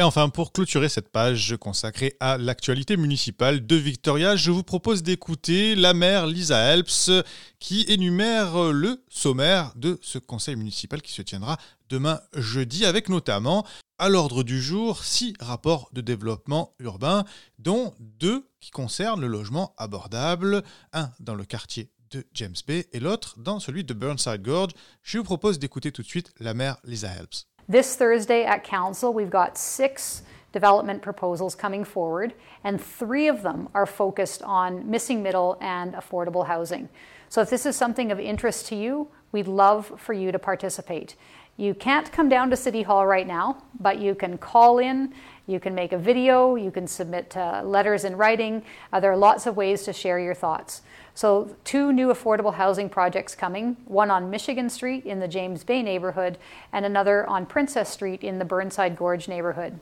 Et 0.00 0.02
enfin, 0.02 0.30
pour 0.30 0.54
clôturer 0.54 0.88
cette 0.88 1.10
page 1.10 1.58
consacrée 1.60 2.16
à 2.20 2.38
l'actualité 2.38 2.96
municipale 2.96 3.66
de 3.66 3.76
Victoria, 3.76 4.34
je 4.34 4.50
vous 4.50 4.62
propose 4.62 5.02
d'écouter 5.02 5.74
la 5.74 5.92
maire 5.92 6.26
Lisa 6.26 6.58
Helps 6.58 7.10
qui 7.58 7.84
énumère 7.86 8.72
le 8.72 9.04
sommaire 9.10 9.74
de 9.76 9.98
ce 10.00 10.16
conseil 10.16 10.56
municipal 10.56 11.02
qui 11.02 11.12
se 11.12 11.20
tiendra 11.20 11.58
demain 11.90 12.18
jeudi 12.34 12.86
avec 12.86 13.10
notamment 13.10 13.66
à 13.98 14.08
l'ordre 14.08 14.42
du 14.42 14.62
jour 14.62 15.04
six 15.04 15.34
rapports 15.38 15.90
de 15.92 16.00
développement 16.00 16.72
urbain 16.78 17.26
dont 17.58 17.92
deux 18.00 18.48
qui 18.58 18.70
concernent 18.70 19.20
le 19.20 19.26
logement 19.26 19.74
abordable, 19.76 20.62
un 20.94 21.10
dans 21.20 21.34
le 21.34 21.44
quartier 21.44 21.90
de 22.10 22.26
James 22.32 22.56
Bay 22.66 22.88
et 22.94 23.00
l'autre 23.00 23.34
dans 23.38 23.60
celui 23.60 23.84
de 23.84 23.92
Burnside 23.92 24.40
Gorge. 24.40 24.72
Je 25.02 25.18
vous 25.18 25.24
propose 25.24 25.58
d'écouter 25.58 25.92
tout 25.92 26.00
de 26.00 26.06
suite 26.06 26.32
la 26.40 26.54
maire 26.54 26.78
Lisa 26.84 27.08
Helps. 27.08 27.49
This 27.70 27.94
Thursday 27.94 28.42
at 28.42 28.64
Council, 28.64 29.14
we've 29.14 29.30
got 29.30 29.56
six 29.56 30.22
development 30.50 31.02
proposals 31.02 31.54
coming 31.54 31.84
forward, 31.84 32.34
and 32.64 32.80
three 32.80 33.28
of 33.28 33.44
them 33.44 33.68
are 33.74 33.86
focused 33.86 34.42
on 34.42 34.90
missing 34.90 35.22
middle 35.22 35.56
and 35.60 35.94
affordable 35.94 36.48
housing. 36.48 36.88
So, 37.28 37.40
if 37.42 37.48
this 37.48 37.66
is 37.66 37.76
something 37.76 38.10
of 38.10 38.18
interest 38.18 38.66
to 38.66 38.74
you, 38.74 39.06
we'd 39.30 39.46
love 39.46 39.92
for 39.98 40.12
you 40.12 40.32
to 40.32 40.38
participate. 40.40 41.14
You 41.58 41.72
can't 41.72 42.10
come 42.10 42.28
down 42.28 42.50
to 42.50 42.56
City 42.56 42.82
Hall 42.82 43.06
right 43.06 43.26
now, 43.26 43.62
but 43.78 44.00
you 44.00 44.16
can 44.16 44.36
call 44.36 44.80
in, 44.80 45.14
you 45.46 45.60
can 45.60 45.72
make 45.72 45.92
a 45.92 45.98
video, 45.98 46.56
you 46.56 46.72
can 46.72 46.88
submit 46.88 47.36
uh, 47.36 47.62
letters 47.64 48.04
in 48.04 48.16
writing. 48.16 48.64
Uh, 48.92 48.98
there 48.98 49.12
are 49.12 49.16
lots 49.16 49.46
of 49.46 49.56
ways 49.56 49.84
to 49.84 49.92
share 49.92 50.18
your 50.18 50.34
thoughts. 50.34 50.82
So, 51.14 51.56
two 51.64 51.92
new 51.92 52.08
affordable 52.08 52.54
housing 52.54 52.88
projects 52.88 53.34
coming 53.34 53.76
one 53.84 54.10
on 54.10 54.30
Michigan 54.30 54.70
Street 54.70 55.04
in 55.04 55.20
the 55.20 55.28
James 55.28 55.64
Bay 55.64 55.82
neighborhood, 55.82 56.38
and 56.72 56.86
another 56.86 57.26
on 57.26 57.46
Princess 57.46 57.88
Street 57.88 58.22
in 58.22 58.38
the 58.38 58.44
Burnside 58.44 58.96
Gorge 58.96 59.28
neighborhood. 59.28 59.78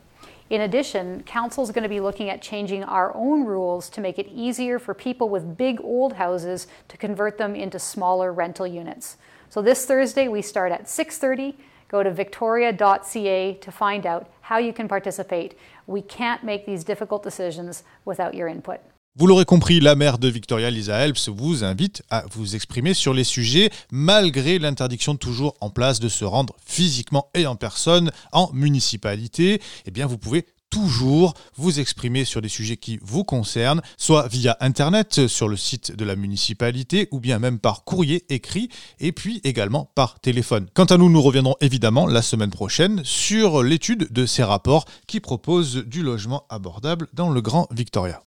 In 0.49 0.61
addition, 0.61 1.21
Council 1.23 1.63
is 1.63 1.71
going 1.71 1.83
to 1.83 1.89
be 1.89 1.99
looking 1.99 2.29
at 2.29 2.41
changing 2.41 2.83
our 2.83 3.15
own 3.15 3.45
rules 3.45 3.87
to 3.91 4.01
make 4.01 4.17
it 4.17 4.27
easier 4.33 4.79
for 4.79 4.95
people 4.95 5.29
with 5.29 5.57
big 5.57 5.79
old 5.81 6.13
houses 6.13 6.67
to 6.87 6.97
convert 6.97 7.37
them 7.37 7.55
into 7.55 7.77
smaller 7.77 8.33
rental 8.33 8.65
units. 8.65 9.17
So 9.49 9.61
this 9.61 9.85
Thursday 9.85 10.27
we 10.27 10.41
start 10.41 10.71
at 10.71 10.87
6:30. 10.87 11.55
Go 11.87 12.03
to 12.03 12.11
victoria.ca 12.11 13.53
to 13.53 13.71
find 13.71 14.05
out 14.05 14.29
how 14.41 14.57
you 14.57 14.73
can 14.73 14.87
participate. 14.87 15.57
We 15.87 16.01
can't 16.01 16.43
make 16.43 16.65
these 16.65 16.83
difficult 16.83 17.23
decisions 17.23 17.83
without 18.05 18.33
your 18.33 18.47
input. 18.47 18.79
Vous 19.19 19.27
l'aurez 19.27 19.43
compris, 19.43 19.81
la 19.81 19.95
maire 19.95 20.17
de 20.17 20.29
Victoria, 20.29 20.71
Lisa 20.71 20.97
Helps, 20.97 21.27
vous 21.27 21.65
invite 21.65 22.03
à 22.09 22.23
vous 22.31 22.55
exprimer 22.55 22.93
sur 22.93 23.13
les 23.13 23.25
sujets, 23.25 23.69
malgré 23.91 24.59
l'interdiction 24.59 25.17
toujours 25.17 25.57
en 25.59 25.69
place 25.69 25.99
de 25.99 26.07
se 26.07 26.23
rendre 26.23 26.55
physiquement 26.65 27.29
et 27.33 27.45
en 27.45 27.57
personne 27.57 28.11
en 28.31 28.49
municipalité. 28.53 29.61
Eh 29.85 29.91
bien, 29.91 30.05
vous 30.05 30.17
pouvez 30.17 30.45
toujours 30.69 31.33
vous 31.57 31.81
exprimer 31.81 32.23
sur 32.23 32.41
des 32.41 32.47
sujets 32.47 32.77
qui 32.77 32.97
vous 33.01 33.25
concernent, 33.25 33.81
soit 33.97 34.29
via 34.29 34.55
Internet 34.61 35.27
sur 35.27 35.49
le 35.49 35.57
site 35.57 35.93
de 35.93 36.05
la 36.05 36.15
municipalité, 36.15 37.09
ou 37.11 37.19
bien 37.19 37.39
même 37.39 37.59
par 37.59 37.83
courrier 37.83 38.23
écrit, 38.33 38.69
et 39.01 39.11
puis 39.11 39.41
également 39.43 39.91
par 39.95 40.21
téléphone. 40.21 40.69
Quant 40.73 40.85
à 40.85 40.95
nous, 40.95 41.09
nous 41.09 41.21
reviendrons 41.21 41.57
évidemment 41.59 42.07
la 42.07 42.21
semaine 42.21 42.51
prochaine 42.51 43.01
sur 43.03 43.63
l'étude 43.63 44.13
de 44.13 44.25
ces 44.25 44.43
rapports 44.43 44.85
qui 45.07 45.19
proposent 45.19 45.83
du 45.85 46.03
logement 46.03 46.45
abordable 46.49 47.09
dans 47.11 47.29
le 47.29 47.41
Grand 47.41 47.67
Victoria. 47.71 48.21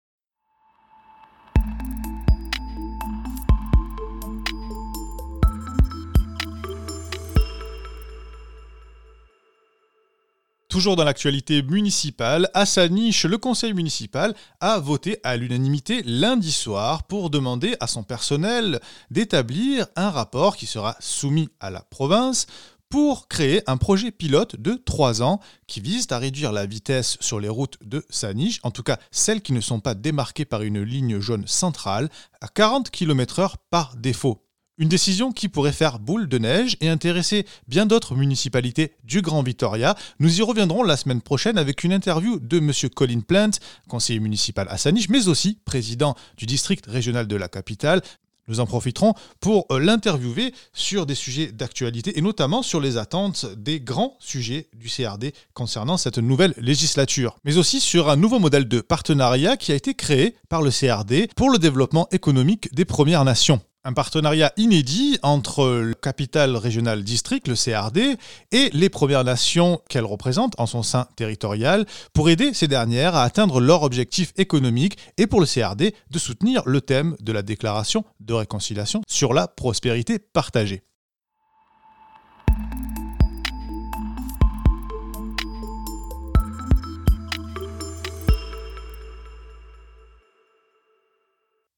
Toujours 10.73 10.97
dans 10.97 11.05
l'actualité 11.05 11.63
municipale, 11.63 12.49
à 12.55 12.65
sa 12.65 12.89
niche, 12.89 13.27
le 13.27 13.37
conseil 13.37 13.75
municipal 13.75 14.35
a 14.59 14.79
voté 14.79 15.19
à 15.23 15.37
l'unanimité 15.37 16.01
lundi 16.07 16.51
soir 16.51 17.03
pour 17.03 17.29
demander 17.29 17.77
à 17.81 17.87
son 17.87 18.03
personnel 18.03 18.81
d'établir 19.11 19.87
un 19.97 20.09
rapport 20.09 20.57
qui 20.57 20.65
sera 20.65 20.97
soumis 20.99 21.51
à 21.61 21.69
la 21.69 21.83
province 21.83 22.47
pour 22.89 23.29
créer 23.29 23.61
un 23.67 23.77
projet 23.77 24.13
pilote 24.13 24.57
de 24.57 24.81
3 24.83 25.21
ans 25.21 25.41
qui 25.67 25.83
vise 25.83 26.07
à 26.11 26.17
réduire 26.17 26.53
la 26.53 26.65
vitesse 26.65 27.19
sur 27.21 27.39
les 27.39 27.51
routes 27.51 27.77
de 27.83 28.03
Saniche, 28.09 28.59
en 28.63 28.71
tout 28.71 28.83
cas 28.83 28.97
celles 29.11 29.43
qui 29.43 29.53
ne 29.53 29.61
sont 29.61 29.81
pas 29.81 29.93
démarquées 29.93 30.47
par 30.47 30.63
une 30.63 30.81
ligne 30.81 31.21
jaune 31.21 31.47
centrale, 31.47 32.09
à 32.41 32.49
40 32.49 32.91
km/h 32.91 33.57
par 33.69 33.95
défaut. 33.97 34.43
Une 34.83 34.89
décision 34.89 35.31
qui 35.31 35.49
pourrait 35.49 35.71
faire 35.71 36.01
boule 36.01 36.27
de 36.27 36.39
neige 36.39 36.77
et 36.81 36.89
intéresser 36.89 37.47
bien 37.69 37.87
d'autres 37.87 38.17
municipalités 38.17 38.95
du 39.05 39.23
Grand 39.23 39.45
Victoria. 39.45 39.95
Nous 40.19 40.41
y 40.41 40.43
reviendrons 40.43 40.83
la 40.83 40.97
semaine 40.97 41.21
prochaine 41.21 41.57
avec 41.57 41.85
une 41.85 41.93
interview 41.93 42.41
de 42.41 42.59
M. 42.59 42.73
Colin 42.93 43.21
Plant, 43.21 43.53
conseiller 43.89 44.19
municipal 44.19 44.67
à 44.69 44.77
Saniche, 44.79 45.09
mais 45.09 45.29
aussi 45.29 45.57
président 45.65 46.17
du 46.37 46.47
district 46.47 46.85
régional 46.87 47.29
de 47.29 47.37
la 47.37 47.47
capitale. 47.47 48.03
Nous 48.49 48.59
en 48.59 48.67
profiterons 48.67 49.15
pour 49.39 49.67
euh, 49.71 49.79
l'interviewer 49.79 50.53
sur 50.73 51.07
des 51.07 51.15
sujets 51.15 51.53
d'actualité 51.53 52.19
et 52.19 52.21
notamment 52.21 52.65
sur 52.65 52.81
les 52.81 52.97
attentes 52.97 53.47
des 53.57 53.79
grands 53.79 54.17
sujets 54.19 54.69
du 54.75 54.89
CRD 54.89 55.33
concernant 55.55 55.97
cette 55.97 56.19
nouvelle 56.19 56.55
législature, 56.57 57.37
mais 57.45 57.57
aussi 57.57 57.79
sur 57.79 58.11
un 58.11 58.17
nouveau 58.17 58.41
modèle 58.41 58.67
de 58.67 58.81
partenariat 58.81 59.57
qui 59.57 59.71
a 59.71 59.77
été 59.77 59.95
créé 59.95 60.35
par 60.49 60.61
le 60.61 60.73
CRD 60.73 61.29
pour 61.37 61.51
le 61.51 61.61
développement 61.61 62.09
économique 62.11 62.75
des 62.75 62.85
Premières 62.85 63.25
Nations. 63.25 63.61
Un 63.85 63.95
partenariat 63.95 64.53
inédit 64.57 65.19
entre 65.23 65.67
le 65.67 65.95
Capital 65.95 66.57
Régional 66.57 67.03
District, 67.03 67.49
le 67.49 67.57
CRD, 67.57 68.17
et 68.53 68.71
les 68.73 68.89
Premières 68.89 69.25
Nations 69.25 69.81
qu'elle 69.89 70.05
représente 70.05 70.55
en 70.61 70.67
son 70.67 70.85
sein 70.85 71.09
territorial 71.17 71.85
pour 72.13 72.31
aider 72.31 72.55
ces 72.55 72.69
dernières 72.69 73.17
à 73.17 73.25
atteindre 73.25 73.61
leurs 73.61 73.83
objectifs 73.83 74.33
économiques 74.37 74.99
et 75.19 75.27
pour 75.27 75.41
le 75.41 75.47
CRD 75.47 75.97
de 76.13 76.19
soutenir 76.21 76.63
le 76.65 76.81
thème 76.81 77.17
de 77.19 77.33
la 77.33 77.43
déclaration 77.43 78.05
de 78.21 78.35
réconciliation 78.35 79.03
sur 79.09 79.35
la 79.35 79.49
prospérité 79.49 80.21
partagée. 80.21 80.85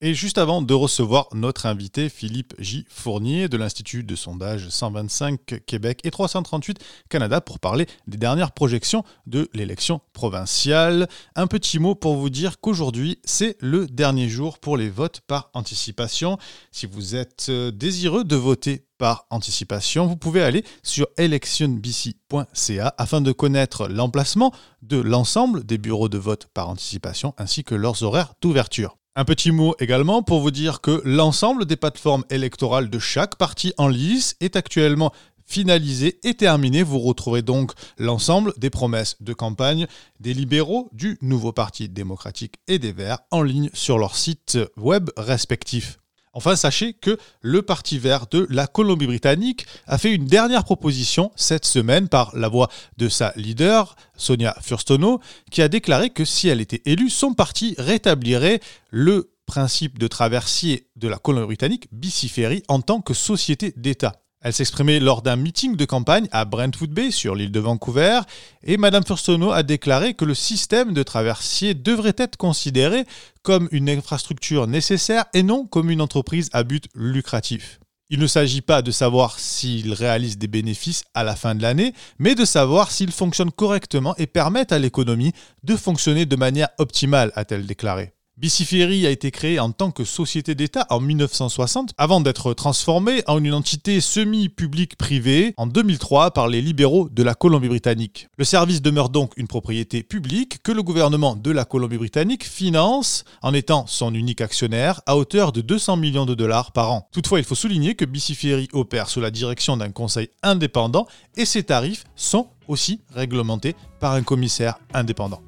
Et 0.06 0.12
juste 0.12 0.36
avant 0.36 0.60
de 0.60 0.74
recevoir 0.74 1.28
notre 1.32 1.64
invité 1.64 2.10
Philippe 2.10 2.52
J. 2.58 2.84
Fournier 2.90 3.48
de 3.48 3.56
l'Institut 3.56 4.04
de 4.04 4.14
sondage 4.14 4.68
125 4.68 5.64
Québec 5.64 6.00
et 6.04 6.10
338 6.10 6.78
Canada 7.08 7.40
pour 7.40 7.58
parler 7.58 7.86
des 8.06 8.18
dernières 8.18 8.52
projections 8.52 9.02
de 9.26 9.48
l'élection 9.54 10.02
provinciale, 10.12 11.08
un 11.36 11.46
petit 11.46 11.78
mot 11.78 11.94
pour 11.94 12.16
vous 12.16 12.28
dire 12.28 12.60
qu'aujourd'hui 12.60 13.18
c'est 13.24 13.56
le 13.60 13.86
dernier 13.86 14.28
jour 14.28 14.58
pour 14.58 14.76
les 14.76 14.90
votes 14.90 15.22
par 15.26 15.48
anticipation. 15.54 16.36
Si 16.70 16.84
vous 16.84 17.16
êtes 17.16 17.46
euh, 17.48 17.70
désireux 17.70 18.24
de 18.24 18.36
voter 18.36 18.84
par 18.98 19.24
anticipation, 19.30 20.06
vous 20.06 20.16
pouvez 20.16 20.42
aller 20.42 20.66
sur 20.82 21.06
electionbc.ca 21.16 22.94
afin 22.98 23.22
de 23.22 23.32
connaître 23.32 23.88
l'emplacement 23.88 24.52
de 24.82 24.98
l'ensemble 24.98 25.64
des 25.64 25.78
bureaux 25.78 26.10
de 26.10 26.18
vote 26.18 26.48
par 26.52 26.68
anticipation 26.68 27.32
ainsi 27.38 27.64
que 27.64 27.74
leurs 27.74 28.02
horaires 28.02 28.34
d'ouverture. 28.42 28.98
Un 29.16 29.24
petit 29.24 29.52
mot 29.52 29.76
également 29.78 30.24
pour 30.24 30.40
vous 30.40 30.50
dire 30.50 30.80
que 30.80 31.00
l'ensemble 31.04 31.66
des 31.66 31.76
plateformes 31.76 32.24
électorales 32.30 32.90
de 32.90 32.98
chaque 32.98 33.36
parti 33.36 33.72
en 33.78 33.86
lice 33.86 34.34
est 34.40 34.56
actuellement 34.56 35.12
finalisé 35.46 36.18
et 36.24 36.34
terminé. 36.34 36.82
Vous 36.82 36.98
retrouverez 36.98 37.42
donc 37.42 37.70
l'ensemble 37.96 38.52
des 38.56 38.70
promesses 38.70 39.14
de 39.22 39.32
campagne 39.32 39.86
des 40.18 40.34
libéraux, 40.34 40.88
du 40.92 41.16
nouveau 41.22 41.52
Parti 41.52 41.88
démocratique 41.88 42.56
et 42.66 42.80
des 42.80 42.90
Verts 42.90 43.20
en 43.30 43.42
ligne 43.42 43.70
sur 43.72 43.98
leurs 43.98 44.16
sites 44.16 44.58
web 44.76 45.10
respectifs. 45.16 45.98
Enfin, 46.34 46.56
sachez 46.56 46.92
que 46.92 47.16
le 47.40 47.62
Parti 47.62 47.98
vert 47.98 48.26
de 48.30 48.46
la 48.50 48.66
Colombie-Britannique 48.66 49.66
a 49.86 49.98
fait 49.98 50.12
une 50.12 50.26
dernière 50.26 50.64
proposition 50.64 51.30
cette 51.36 51.64
semaine 51.64 52.08
par 52.08 52.36
la 52.36 52.48
voix 52.48 52.68
de 52.96 53.08
sa 53.08 53.32
leader, 53.36 53.94
Sonia 54.16 54.56
Furstono, 54.60 55.20
qui 55.50 55.62
a 55.62 55.68
déclaré 55.68 56.10
que 56.10 56.24
si 56.24 56.48
elle 56.48 56.60
était 56.60 56.82
élue, 56.86 57.10
son 57.10 57.34
parti 57.34 57.74
rétablirait 57.78 58.60
le 58.90 59.30
principe 59.46 59.98
de 59.98 60.08
traversier 60.08 60.88
de 60.96 61.06
la 61.06 61.18
Colombie-Britannique, 61.18 61.88
Biciferi, 61.92 62.62
en 62.68 62.80
tant 62.80 63.00
que 63.00 63.14
société 63.14 63.72
d'État. 63.76 64.23
Elle 64.44 64.52
s'exprimait 64.52 65.00
lors 65.00 65.22
d'un 65.22 65.36
meeting 65.36 65.74
de 65.74 65.86
campagne 65.86 66.28
à 66.30 66.44
Brentwood 66.44 66.90
Bay 66.90 67.10
sur 67.10 67.34
l'île 67.34 67.50
de 67.50 67.60
Vancouver 67.60 68.20
et 68.62 68.76
Madame 68.76 69.02
Furstono 69.02 69.52
a 69.52 69.62
déclaré 69.62 70.12
que 70.12 70.26
le 70.26 70.34
système 70.34 70.92
de 70.92 71.02
traversier 71.02 71.72
devrait 71.72 72.14
être 72.18 72.36
considéré 72.36 73.06
comme 73.42 73.68
une 73.72 73.88
infrastructure 73.88 74.66
nécessaire 74.66 75.24
et 75.32 75.42
non 75.42 75.66
comme 75.66 75.88
une 75.88 76.02
entreprise 76.02 76.50
à 76.52 76.62
but 76.62 76.88
lucratif. 76.94 77.80
Il 78.10 78.20
ne 78.20 78.26
s'agit 78.26 78.60
pas 78.60 78.82
de 78.82 78.90
savoir 78.90 79.38
s'il 79.38 79.94
réalise 79.94 80.36
des 80.36 80.46
bénéfices 80.46 81.04
à 81.14 81.24
la 81.24 81.36
fin 81.36 81.54
de 81.54 81.62
l'année, 81.62 81.94
mais 82.18 82.34
de 82.34 82.44
savoir 82.44 82.92
s'il 82.92 83.12
fonctionne 83.12 83.50
correctement 83.50 84.14
et 84.18 84.26
permet 84.26 84.70
à 84.74 84.78
l'économie 84.78 85.32
de 85.62 85.74
fonctionner 85.74 86.26
de 86.26 86.36
manière 86.36 86.68
optimale, 86.76 87.32
a-t-elle 87.34 87.64
déclaré. 87.64 88.13
Biciferi 88.36 89.06
a 89.06 89.10
été 89.10 89.30
créé 89.30 89.60
en 89.60 89.70
tant 89.70 89.92
que 89.92 90.02
société 90.02 90.56
d'État 90.56 90.88
en 90.90 90.98
1960 90.98 91.92
avant 91.98 92.20
d'être 92.20 92.52
transformé 92.52 93.22
en 93.28 93.42
une 93.42 93.54
entité 93.54 94.00
semi-publique 94.00 94.96
privée 94.96 95.54
en 95.56 95.68
2003 95.68 96.32
par 96.32 96.48
les 96.48 96.60
libéraux 96.60 97.08
de 97.08 97.22
la 97.22 97.34
Colombie-Britannique. 97.34 98.26
Le 98.36 98.44
service 98.44 98.82
demeure 98.82 99.08
donc 99.08 99.34
une 99.36 99.46
propriété 99.46 100.02
publique 100.02 100.60
que 100.64 100.72
le 100.72 100.82
gouvernement 100.82 101.36
de 101.36 101.52
la 101.52 101.64
Colombie-Britannique 101.64 102.42
finance 102.42 103.22
en 103.40 103.54
étant 103.54 103.86
son 103.86 104.12
unique 104.12 104.40
actionnaire 104.40 105.00
à 105.06 105.16
hauteur 105.16 105.52
de 105.52 105.60
200 105.60 105.96
millions 105.96 106.26
de 106.26 106.34
dollars 106.34 106.72
par 106.72 106.90
an. 106.90 107.08
Toutefois, 107.12 107.38
il 107.38 107.44
faut 107.44 107.54
souligner 107.54 107.94
que 107.94 108.04
Biciferi 108.04 108.68
opère 108.72 109.10
sous 109.10 109.20
la 109.20 109.30
direction 109.30 109.76
d'un 109.76 109.92
conseil 109.92 110.28
indépendant 110.42 111.06
et 111.36 111.44
ses 111.44 111.62
tarifs 111.62 112.04
sont 112.16 112.48
aussi 112.66 113.00
réglementés 113.14 113.76
par 114.00 114.12
un 114.12 114.24
commissaire 114.24 114.80
indépendant. 114.92 115.40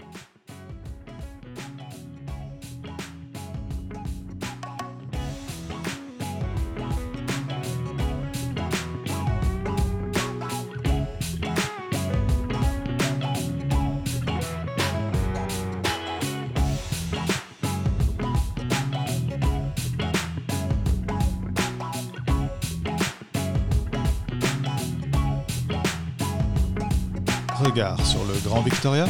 Sur 27.77 28.25
le 28.25 28.33
Grand 28.43 28.63
Victoria 28.63 29.05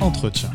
Entretien. 0.00 0.48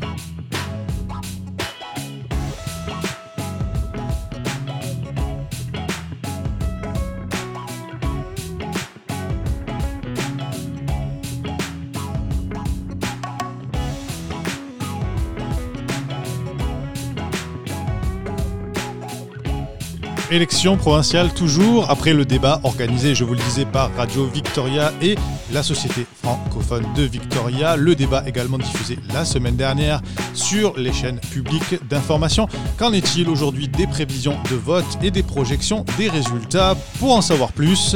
Élection 20.35 20.75
provinciale 20.75 21.33
toujours 21.33 21.89
après 21.89 22.11
le 22.11 22.25
débat 22.25 22.59
organisé, 22.65 23.15
je 23.15 23.23
vous 23.23 23.35
le 23.35 23.39
disais, 23.39 23.63
par 23.63 23.89
Radio 23.95 24.25
Victoria 24.25 24.91
et 25.01 25.15
la 25.53 25.63
Société 25.63 26.05
francophone 26.21 26.83
de 26.93 27.03
Victoria. 27.03 27.77
Le 27.77 27.95
débat 27.95 28.21
également 28.27 28.57
diffusé 28.57 28.99
la 29.13 29.23
semaine 29.23 29.55
dernière 29.55 30.01
sur 30.33 30.77
les 30.77 30.91
chaînes 30.91 31.21
publiques 31.21 31.87
d'information. 31.87 32.49
Qu'en 32.77 32.91
est-il 32.91 33.29
aujourd'hui 33.29 33.69
des 33.69 33.87
prévisions 33.87 34.35
de 34.51 34.57
vote 34.57 34.83
et 35.01 35.09
des 35.09 35.23
projections 35.23 35.85
des 35.97 36.09
résultats? 36.09 36.75
Pour 36.99 37.15
en 37.15 37.21
savoir 37.21 37.53
plus, 37.53 37.95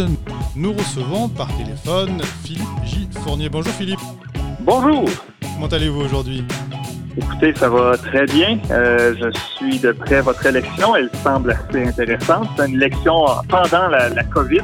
nous 0.56 0.72
recevons 0.72 1.28
par 1.28 1.50
téléphone 1.58 2.22
Philippe 2.46 2.64
J. 2.86 3.10
Fournier. 3.22 3.50
Bonjour 3.50 3.74
Philippe. 3.74 4.00
Bonjour. 4.62 5.04
Comment 5.42 5.68
allez-vous 5.68 6.00
aujourd'hui? 6.00 6.46
Écoutez, 7.18 7.54
ça 7.56 7.70
va 7.70 7.98
très 7.98 8.26
bien. 8.26 8.60
Euh, 8.72 9.16
je 9.20 9.40
suis 9.56 9.80
de 9.80 9.92
près 9.92 10.22
votre 10.22 10.46
élection. 10.46 10.96
Elle 10.96 11.10
semble 11.24 11.52
assez 11.52 11.88
intéressante. 11.88 12.48
C'est 12.58 12.68
une 12.68 12.76
élection 12.76 13.26
pendant 13.48 13.88
la, 13.88 14.24
COVID. 14.26 14.64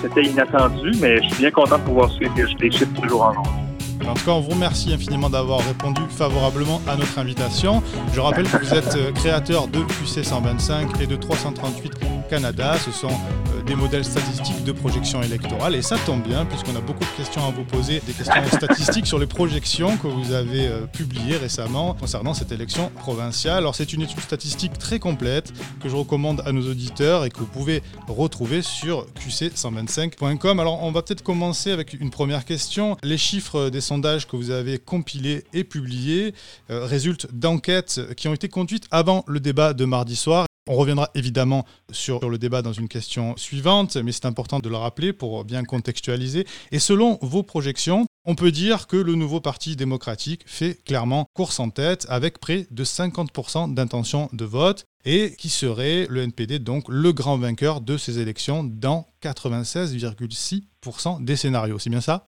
C'était 0.00 0.22
inattendu, 0.22 0.92
mais 1.00 1.22
je 1.22 1.28
suis 1.28 1.38
bien 1.38 1.50
content 1.50 1.78
de 1.78 1.82
pouvoir 1.82 2.10
suivre 2.10 2.34
les 2.36 2.70
chiffres 2.70 3.00
toujours 3.00 3.22
en 3.22 3.34
jour. 3.34 3.69
En 4.08 4.14
tout 4.14 4.24
cas, 4.24 4.32
on 4.32 4.40
vous 4.40 4.50
remercie 4.50 4.92
infiniment 4.92 5.30
d'avoir 5.30 5.60
répondu 5.60 6.00
favorablement 6.08 6.80
à 6.88 6.96
notre 6.96 7.18
invitation. 7.18 7.82
Je 8.12 8.20
rappelle 8.20 8.48
que 8.48 8.56
vous 8.56 8.74
êtes 8.74 8.96
euh, 8.96 9.12
créateur 9.12 9.68
de 9.68 9.80
QC 9.80 10.24
125 10.24 11.00
et 11.00 11.06
de 11.06 11.16
338 11.16 11.92
Canada. 12.30 12.76
Ce 12.78 12.92
sont 12.92 13.08
euh, 13.08 13.62
des 13.62 13.74
modèles 13.74 14.04
statistiques 14.04 14.62
de 14.64 14.72
projection 14.72 15.20
électorale. 15.20 15.74
Et 15.74 15.82
ça 15.82 15.96
tombe 16.06 16.22
bien, 16.22 16.46
puisqu'on 16.46 16.76
a 16.76 16.80
beaucoup 16.80 17.04
de 17.04 17.16
questions 17.16 17.44
à 17.44 17.50
vous 17.50 17.64
poser, 17.64 18.00
des 18.06 18.12
questions 18.12 18.42
statistiques 18.52 19.06
sur 19.06 19.18
les 19.18 19.26
projections 19.26 19.96
que 19.96 20.06
vous 20.06 20.32
avez 20.32 20.68
euh, 20.68 20.86
publiées 20.86 21.36
récemment 21.36 21.94
concernant 21.94 22.32
cette 22.32 22.52
élection 22.52 22.90
provinciale. 23.00 23.58
Alors, 23.58 23.74
c'est 23.74 23.92
une 23.92 24.02
étude 24.02 24.20
statistique 24.20 24.78
très 24.78 25.00
complète 25.00 25.52
que 25.82 25.88
je 25.88 25.96
recommande 25.96 26.42
à 26.46 26.52
nos 26.52 26.70
auditeurs 26.70 27.24
et 27.24 27.30
que 27.30 27.40
vous 27.40 27.46
pouvez 27.46 27.82
retrouver 28.06 28.62
sur 28.62 29.06
qc125.com. 29.26 30.60
Alors, 30.60 30.82
on 30.84 30.92
va 30.92 31.02
peut-être 31.02 31.22
commencer 31.22 31.72
avec 31.72 31.94
une 31.94 32.10
première 32.10 32.44
question. 32.44 32.96
Les 33.02 33.18
chiffres 33.18 33.70
des 33.70 33.80
sondages 33.90 34.28
que 34.28 34.36
vous 34.36 34.52
avez 34.52 34.78
compilés 34.78 35.42
et 35.52 35.64
publiés 35.64 36.32
euh, 36.70 36.84
résultent 36.84 37.26
d'enquêtes 37.32 38.00
qui 38.16 38.28
ont 38.28 38.34
été 38.34 38.48
conduites 38.48 38.86
avant 38.92 39.24
le 39.26 39.40
débat 39.40 39.74
de 39.74 39.84
mardi 39.84 40.14
soir. 40.14 40.46
On 40.68 40.76
reviendra 40.76 41.10
évidemment 41.16 41.66
sur 41.90 42.30
le 42.30 42.38
débat 42.38 42.62
dans 42.62 42.72
une 42.72 42.86
question 42.86 43.36
suivante, 43.36 43.96
mais 43.96 44.12
c'est 44.12 44.26
important 44.26 44.60
de 44.60 44.68
le 44.68 44.76
rappeler 44.76 45.12
pour 45.12 45.44
bien 45.44 45.64
contextualiser. 45.64 46.46
Et 46.70 46.78
selon 46.78 47.18
vos 47.20 47.42
projections, 47.42 48.06
on 48.24 48.36
peut 48.36 48.52
dire 48.52 48.86
que 48.86 48.96
le 48.96 49.16
nouveau 49.16 49.40
Parti 49.40 49.74
démocratique 49.74 50.42
fait 50.46 50.78
clairement 50.84 51.26
course 51.34 51.58
en 51.58 51.70
tête 51.70 52.06
avec 52.08 52.38
près 52.38 52.68
de 52.70 52.84
50% 52.84 53.74
d'intention 53.74 54.28
de 54.32 54.44
vote 54.44 54.84
et 55.04 55.34
qui 55.36 55.48
serait 55.48 56.06
le 56.08 56.22
NPD 56.22 56.60
donc 56.60 56.84
le 56.88 57.12
grand 57.12 57.38
vainqueur 57.38 57.80
de 57.80 57.96
ces 57.96 58.20
élections 58.20 58.62
dans 58.62 59.08
96,6% 59.24 61.24
des 61.24 61.34
scénarios. 61.34 61.80
C'est 61.80 61.90
bien 61.90 62.00
ça? 62.00 62.29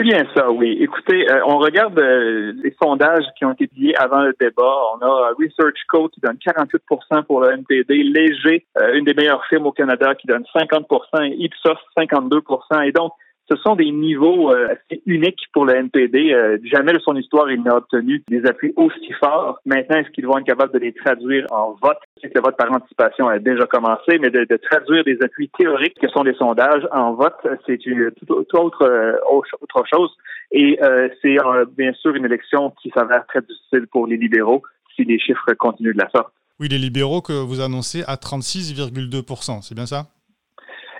C'est 0.00 0.04
bien 0.04 0.24
ça, 0.34 0.50
oui. 0.50 0.78
Écoutez, 0.80 1.30
euh, 1.30 1.42
on 1.44 1.58
regarde 1.58 1.98
euh, 1.98 2.54
les 2.64 2.74
sondages 2.82 3.26
qui 3.36 3.44
ont 3.44 3.52
été 3.52 3.66
publiés 3.66 3.94
avant 3.98 4.22
le 4.22 4.34
débat. 4.40 4.74
On 4.94 5.04
a 5.04 5.32
Research 5.38 5.76
Code 5.90 6.10
qui 6.12 6.20
donne 6.20 6.38
48% 6.38 7.24
pour 7.24 7.42
le 7.42 7.50
NPD, 7.52 8.02
Léger, 8.04 8.64
euh, 8.78 8.94
une 8.94 9.04
des 9.04 9.12
meilleures 9.12 9.44
firmes 9.50 9.66
au 9.66 9.72
Canada, 9.72 10.14
qui 10.14 10.26
donne 10.26 10.44
50 10.54 10.86
et 11.24 11.44
Ipsos 11.44 11.76
52 11.98 12.40
Et 12.86 12.92
donc, 12.92 13.12
ce 13.50 13.56
sont 13.56 13.74
des 13.74 13.90
niveaux 13.90 14.52
euh, 14.52 14.68
assez 14.68 15.02
uniques 15.06 15.40
pour 15.52 15.64
le 15.64 15.74
NPD. 15.74 16.32
Euh, 16.32 16.58
jamais 16.64 16.92
de 16.92 17.00
son 17.00 17.16
histoire, 17.16 17.50
il 17.50 17.62
n'a 17.62 17.76
obtenu 17.76 18.22
des 18.28 18.46
appuis 18.46 18.72
aussi 18.76 19.12
forts. 19.18 19.58
Maintenant, 19.66 19.98
est-ce 19.98 20.10
qu'ils 20.10 20.26
vont 20.26 20.38
être 20.38 20.46
capables 20.46 20.72
de 20.72 20.78
les 20.78 20.92
traduire 20.92 21.46
en 21.50 21.76
vote? 21.82 21.98
C'est 22.20 22.28
que 22.28 22.38
le 22.38 22.42
vote 22.42 22.56
par 22.56 22.70
anticipation 22.72 23.28
a 23.28 23.38
déjà 23.38 23.66
commencé, 23.66 24.18
mais 24.20 24.30
de, 24.30 24.44
traduire 24.56 25.04
des 25.04 25.18
appuis 25.22 25.50
théoriques 25.58 25.98
que 26.00 26.08
sont 26.08 26.22
des 26.22 26.34
sondages 26.34 26.86
en 26.92 27.14
vote, 27.14 27.34
c'est 27.66 27.84
une 27.86 28.12
autre, 28.54 28.82
euh, 28.82 29.16
autre 29.28 29.84
chose. 29.92 30.10
Et 30.52 30.78
c'est 31.22 31.36
bien 31.76 31.92
sûr 31.92 32.14
une 32.16 32.24
élection 32.24 32.72
qui 32.82 32.90
s'avère 32.90 33.24
très 33.26 33.40
difficile 33.40 33.86
pour 33.92 34.08
les 34.08 34.16
libéraux 34.16 34.62
si 34.96 35.04
les 35.04 35.18
chiffres 35.18 35.52
continuent 35.58 35.94
de 35.94 36.02
la 36.02 36.10
sorte. 36.10 36.32
Oui, 36.58 36.68
les 36.68 36.78
libéraux 36.78 37.22
que 37.22 37.32
vous 37.32 37.60
annoncez 37.60 38.02
à 38.06 38.16
36,2 38.16 39.62
c'est 39.62 39.74
bien 39.74 39.86
ça? 39.86 40.08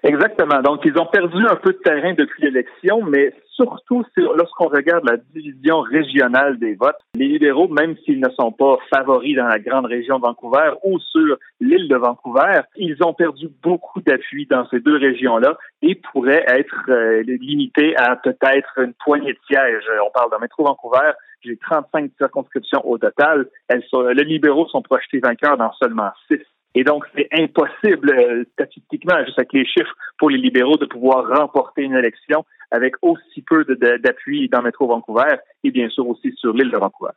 Exactement. 0.02 0.62
Donc, 0.62 0.80
ils 0.84 0.98
ont 0.98 1.06
perdu 1.06 1.46
un 1.46 1.56
peu 1.56 1.72
de 1.72 1.78
terrain 1.78 2.14
depuis 2.14 2.42
l'élection, 2.42 3.02
mais 3.02 3.34
surtout 3.54 4.04
lorsqu'on 4.16 4.68
regarde 4.68 5.04
la 5.08 5.18
division 5.18 5.80
régionale 5.80 6.58
des 6.58 6.74
votes, 6.74 6.96
les 7.14 7.28
libéraux, 7.28 7.68
même 7.68 7.96
s'ils 8.04 8.20
ne 8.20 8.30
sont 8.30 8.52
pas 8.52 8.78
favoris 8.92 9.36
dans 9.36 9.46
la 9.46 9.58
grande 9.58 9.86
région 9.86 10.18
de 10.18 10.22
Vancouver 10.22 10.72
ou 10.84 10.98
sur 10.98 11.36
l'île 11.60 11.88
de 11.88 11.96
Vancouver, 11.96 12.60
ils 12.76 12.96
ont 13.04 13.12
perdu 13.12 13.50
beaucoup 13.62 14.00
d'appui 14.00 14.46
dans 14.46 14.66
ces 14.68 14.80
deux 14.80 14.96
régions-là 14.96 15.58
et 15.82 15.94
pourraient 15.94 16.44
être 16.46 16.84
euh, 16.88 17.22
limités 17.22 17.94
à 17.96 18.16
peut-être 18.16 18.78
une 18.78 18.94
poignée 18.94 19.32
de 19.34 19.38
sièges. 19.46 19.84
On 20.06 20.10
parle 20.10 20.30
de 20.30 20.40
métro 20.40 20.64
Vancouver, 20.64 21.12
j'ai 21.42 21.56
35 21.56 22.10
circonscriptions 22.18 22.86
au 22.88 22.96
total. 22.96 23.46
Elles 23.68 23.84
sont, 23.90 24.02
les 24.02 24.24
libéraux 24.24 24.66
sont 24.68 24.82
projetés 24.82 25.20
vainqueurs 25.20 25.58
dans 25.58 25.72
seulement 25.74 26.10
six. 26.30 26.40
Et 26.74 26.85
donc, 26.85 27.04
c'est 27.14 27.28
impossible, 27.33 28.12
euh, 28.12 28.44
statistiquement, 28.52 29.24
juste 29.24 29.38
avec 29.38 29.52
les 29.52 29.66
chiffres, 29.66 29.92
pour 30.18 30.30
les 30.30 30.38
libéraux 30.38 30.76
de 30.76 30.87
pouvoir 30.87 31.26
remporter 31.28 31.83
une 31.83 31.94
élection 31.94 32.44
avec 32.70 32.94
aussi 33.02 33.42
peu 33.42 33.64
d'appui 33.64 34.48
dans 34.48 34.62
Métro 34.62 34.87
Vancouver 34.87 35.37
et 35.64 35.72
bien 35.72 35.88
sûr 35.88 36.06
aussi 36.06 36.33
sur 36.37 36.52
l'île 36.52 36.70
de 36.70 36.76
Vancouver. 36.76 37.11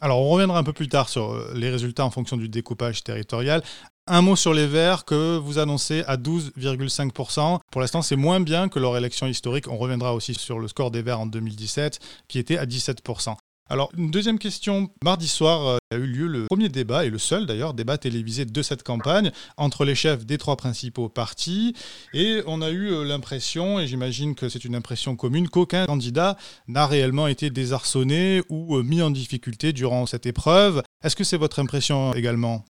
Alors, 0.00 0.20
on 0.20 0.28
reviendra 0.30 0.58
un 0.58 0.64
peu 0.64 0.72
plus 0.72 0.88
tard 0.88 1.08
sur 1.08 1.32
euh, 1.32 1.52
les 1.54 1.70
résultats 1.70 2.04
en 2.04 2.10
fonction 2.10 2.36
du 2.36 2.48
découpage 2.48 3.02
territorial. 3.02 3.62
Un 4.08 4.20
mot 4.20 4.34
sur 4.34 4.52
les 4.52 4.66
Verts 4.66 5.04
que 5.04 5.36
vous 5.36 5.58
annoncez 5.58 6.02
à 6.08 6.16
12,5%. 6.16 7.60
Pour 7.70 7.80
l'instant, 7.80 8.02
c'est 8.02 8.16
moins 8.16 8.40
bien 8.40 8.68
que 8.68 8.80
leur 8.80 8.96
élection 8.96 9.28
historique. 9.28 9.68
On 9.68 9.76
reviendra 9.76 10.14
aussi 10.14 10.34
sur 10.34 10.58
le 10.58 10.66
score 10.66 10.90
des 10.90 11.02
Verts 11.02 11.20
en 11.20 11.26
2017, 11.26 12.00
qui 12.28 12.40
était 12.40 12.58
à 12.58 12.66
17%. 12.66 13.36
Alors, 13.72 13.90
une 13.96 14.10
deuxième 14.10 14.38
question. 14.38 14.90
Mardi 15.02 15.26
soir 15.26 15.66
euh, 15.66 15.78
a 15.90 15.96
eu 15.96 16.04
lieu 16.04 16.26
le 16.26 16.44
premier 16.44 16.68
débat, 16.68 17.06
et 17.06 17.08
le 17.08 17.16
seul 17.16 17.46
d'ailleurs, 17.46 17.72
débat 17.72 17.96
télévisé 17.96 18.44
de 18.44 18.62
cette 18.62 18.82
campagne, 18.82 19.32
entre 19.56 19.86
les 19.86 19.94
chefs 19.94 20.26
des 20.26 20.36
trois 20.36 20.56
principaux 20.56 21.08
partis. 21.08 21.74
Et 22.12 22.42
on 22.46 22.60
a 22.60 22.68
eu 22.68 22.92
euh, 22.92 23.02
l'impression, 23.02 23.80
et 23.80 23.86
j'imagine 23.86 24.34
que 24.34 24.50
c'est 24.50 24.66
une 24.66 24.74
impression 24.74 25.16
commune, 25.16 25.48
qu'aucun 25.48 25.86
candidat 25.86 26.36
n'a 26.68 26.86
réellement 26.86 27.28
été 27.28 27.48
désarçonné 27.48 28.42
ou 28.50 28.76
euh, 28.76 28.82
mis 28.82 29.00
en 29.00 29.10
difficulté 29.10 29.72
durant 29.72 30.04
cette 30.04 30.26
épreuve. 30.26 30.82
Est-ce 31.02 31.16
que 31.16 31.24
c'est 31.24 31.38
votre 31.38 31.58
impression 31.58 32.12
également? 32.12 32.66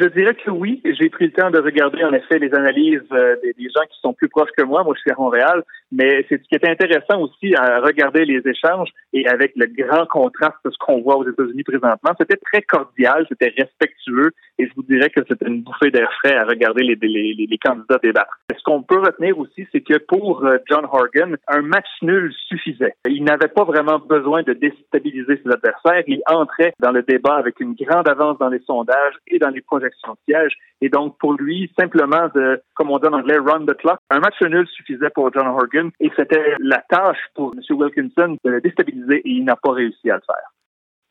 Je 0.00 0.06
dirais 0.08 0.34
que 0.34 0.50
oui. 0.50 0.80
J'ai 0.84 1.10
pris 1.10 1.26
le 1.26 1.32
temps 1.32 1.50
de 1.50 1.58
regarder 1.58 2.02
en 2.04 2.12
effet 2.12 2.38
les 2.38 2.52
analyses 2.54 3.02
des, 3.10 3.68
gens 3.68 3.86
qui 3.90 4.00
sont 4.00 4.12
plus 4.12 4.28
proches 4.28 4.50
que 4.56 4.64
moi. 4.64 4.82
Moi, 4.82 4.94
je 4.96 5.00
suis 5.00 5.10
à 5.10 5.14
Montréal. 5.18 5.62
Mais 5.92 6.24
c'est 6.28 6.40
ce 6.40 6.48
qui 6.48 6.54
est 6.54 6.68
intéressant 6.68 7.20
aussi 7.20 7.54
à 7.56 7.80
regarder 7.80 8.24
les 8.24 8.40
échanges 8.46 8.90
et 9.12 9.26
avec 9.26 9.52
le 9.56 9.66
grand 9.66 10.06
contraste 10.06 10.56
de 10.64 10.70
ce 10.70 10.78
qu'on 10.78 11.00
voit 11.02 11.16
aux 11.16 11.28
États-Unis 11.28 11.64
présentement. 11.64 12.12
C'était 12.18 12.36
très 12.36 12.62
cordial, 12.62 13.26
c'était 13.28 13.52
respectueux 13.58 14.30
et 14.58 14.66
je 14.68 14.72
vous 14.76 14.82
dirais 14.82 15.10
que 15.10 15.20
c'était 15.28 15.46
une 15.46 15.62
bouffée 15.62 15.90
d'air 15.90 16.08
frais 16.20 16.36
à 16.36 16.44
regarder 16.44 16.82
les, 16.84 16.96
les, 17.00 17.46
les, 17.48 17.58
candidats 17.58 17.98
débattre. 18.02 18.38
Ce 18.56 18.62
qu'on 18.62 18.82
peut 18.82 19.00
retenir 19.00 19.38
aussi, 19.38 19.66
c'est 19.72 19.80
que 19.80 19.98
pour 19.98 20.44
euh, 20.44 20.58
John 20.68 20.84
Horgan, 20.84 21.36
un 21.48 21.62
match 21.62 21.88
nul 22.02 22.32
suffisait. 22.48 22.94
Il 23.08 23.24
n'avait 23.24 23.48
pas 23.48 23.64
vraiment 23.64 23.98
besoin 23.98 24.42
de 24.42 24.52
déstabiliser 24.52 25.40
ses 25.42 25.50
adversaires. 25.50 26.04
Il 26.06 26.20
entrait 26.28 26.74
dans 26.78 26.92
le 26.92 27.02
débat 27.02 27.36
avec 27.36 27.58
une 27.60 27.74
grande 27.74 28.08
avance 28.08 28.38
dans 28.38 28.48
les 28.48 28.60
sondages 28.60 29.14
et 29.28 29.38
dans 29.38 29.48
les 29.48 29.62
projections 29.62 29.89
de 29.90 30.18
sièges. 30.28 30.56
Et 30.80 30.88
donc, 30.88 31.18
pour 31.18 31.34
lui, 31.34 31.72
simplement 31.78 32.28
comme 32.74 32.90
on 32.90 32.98
dit 32.98 33.06
en 33.06 33.12
anglais, 33.12 33.38
run 33.38 33.66
the 33.66 33.76
clock, 33.76 33.98
un 34.10 34.20
match 34.20 34.40
nul 34.42 34.66
suffisait 34.68 35.10
pour 35.10 35.32
John 35.32 35.46
Horgan 35.46 35.90
et 36.00 36.10
c'était 36.16 36.54
la 36.60 36.82
tâche 36.88 37.18
pour 37.34 37.54
M. 37.54 37.60
Wilkinson 37.76 38.36
de 38.44 38.50
le 38.50 38.60
déstabiliser 38.60 39.16
et 39.16 39.30
il 39.30 39.44
n'a 39.44 39.56
pas 39.56 39.72
réussi 39.72 40.10
à 40.10 40.14
le 40.14 40.22
faire. 40.26 40.50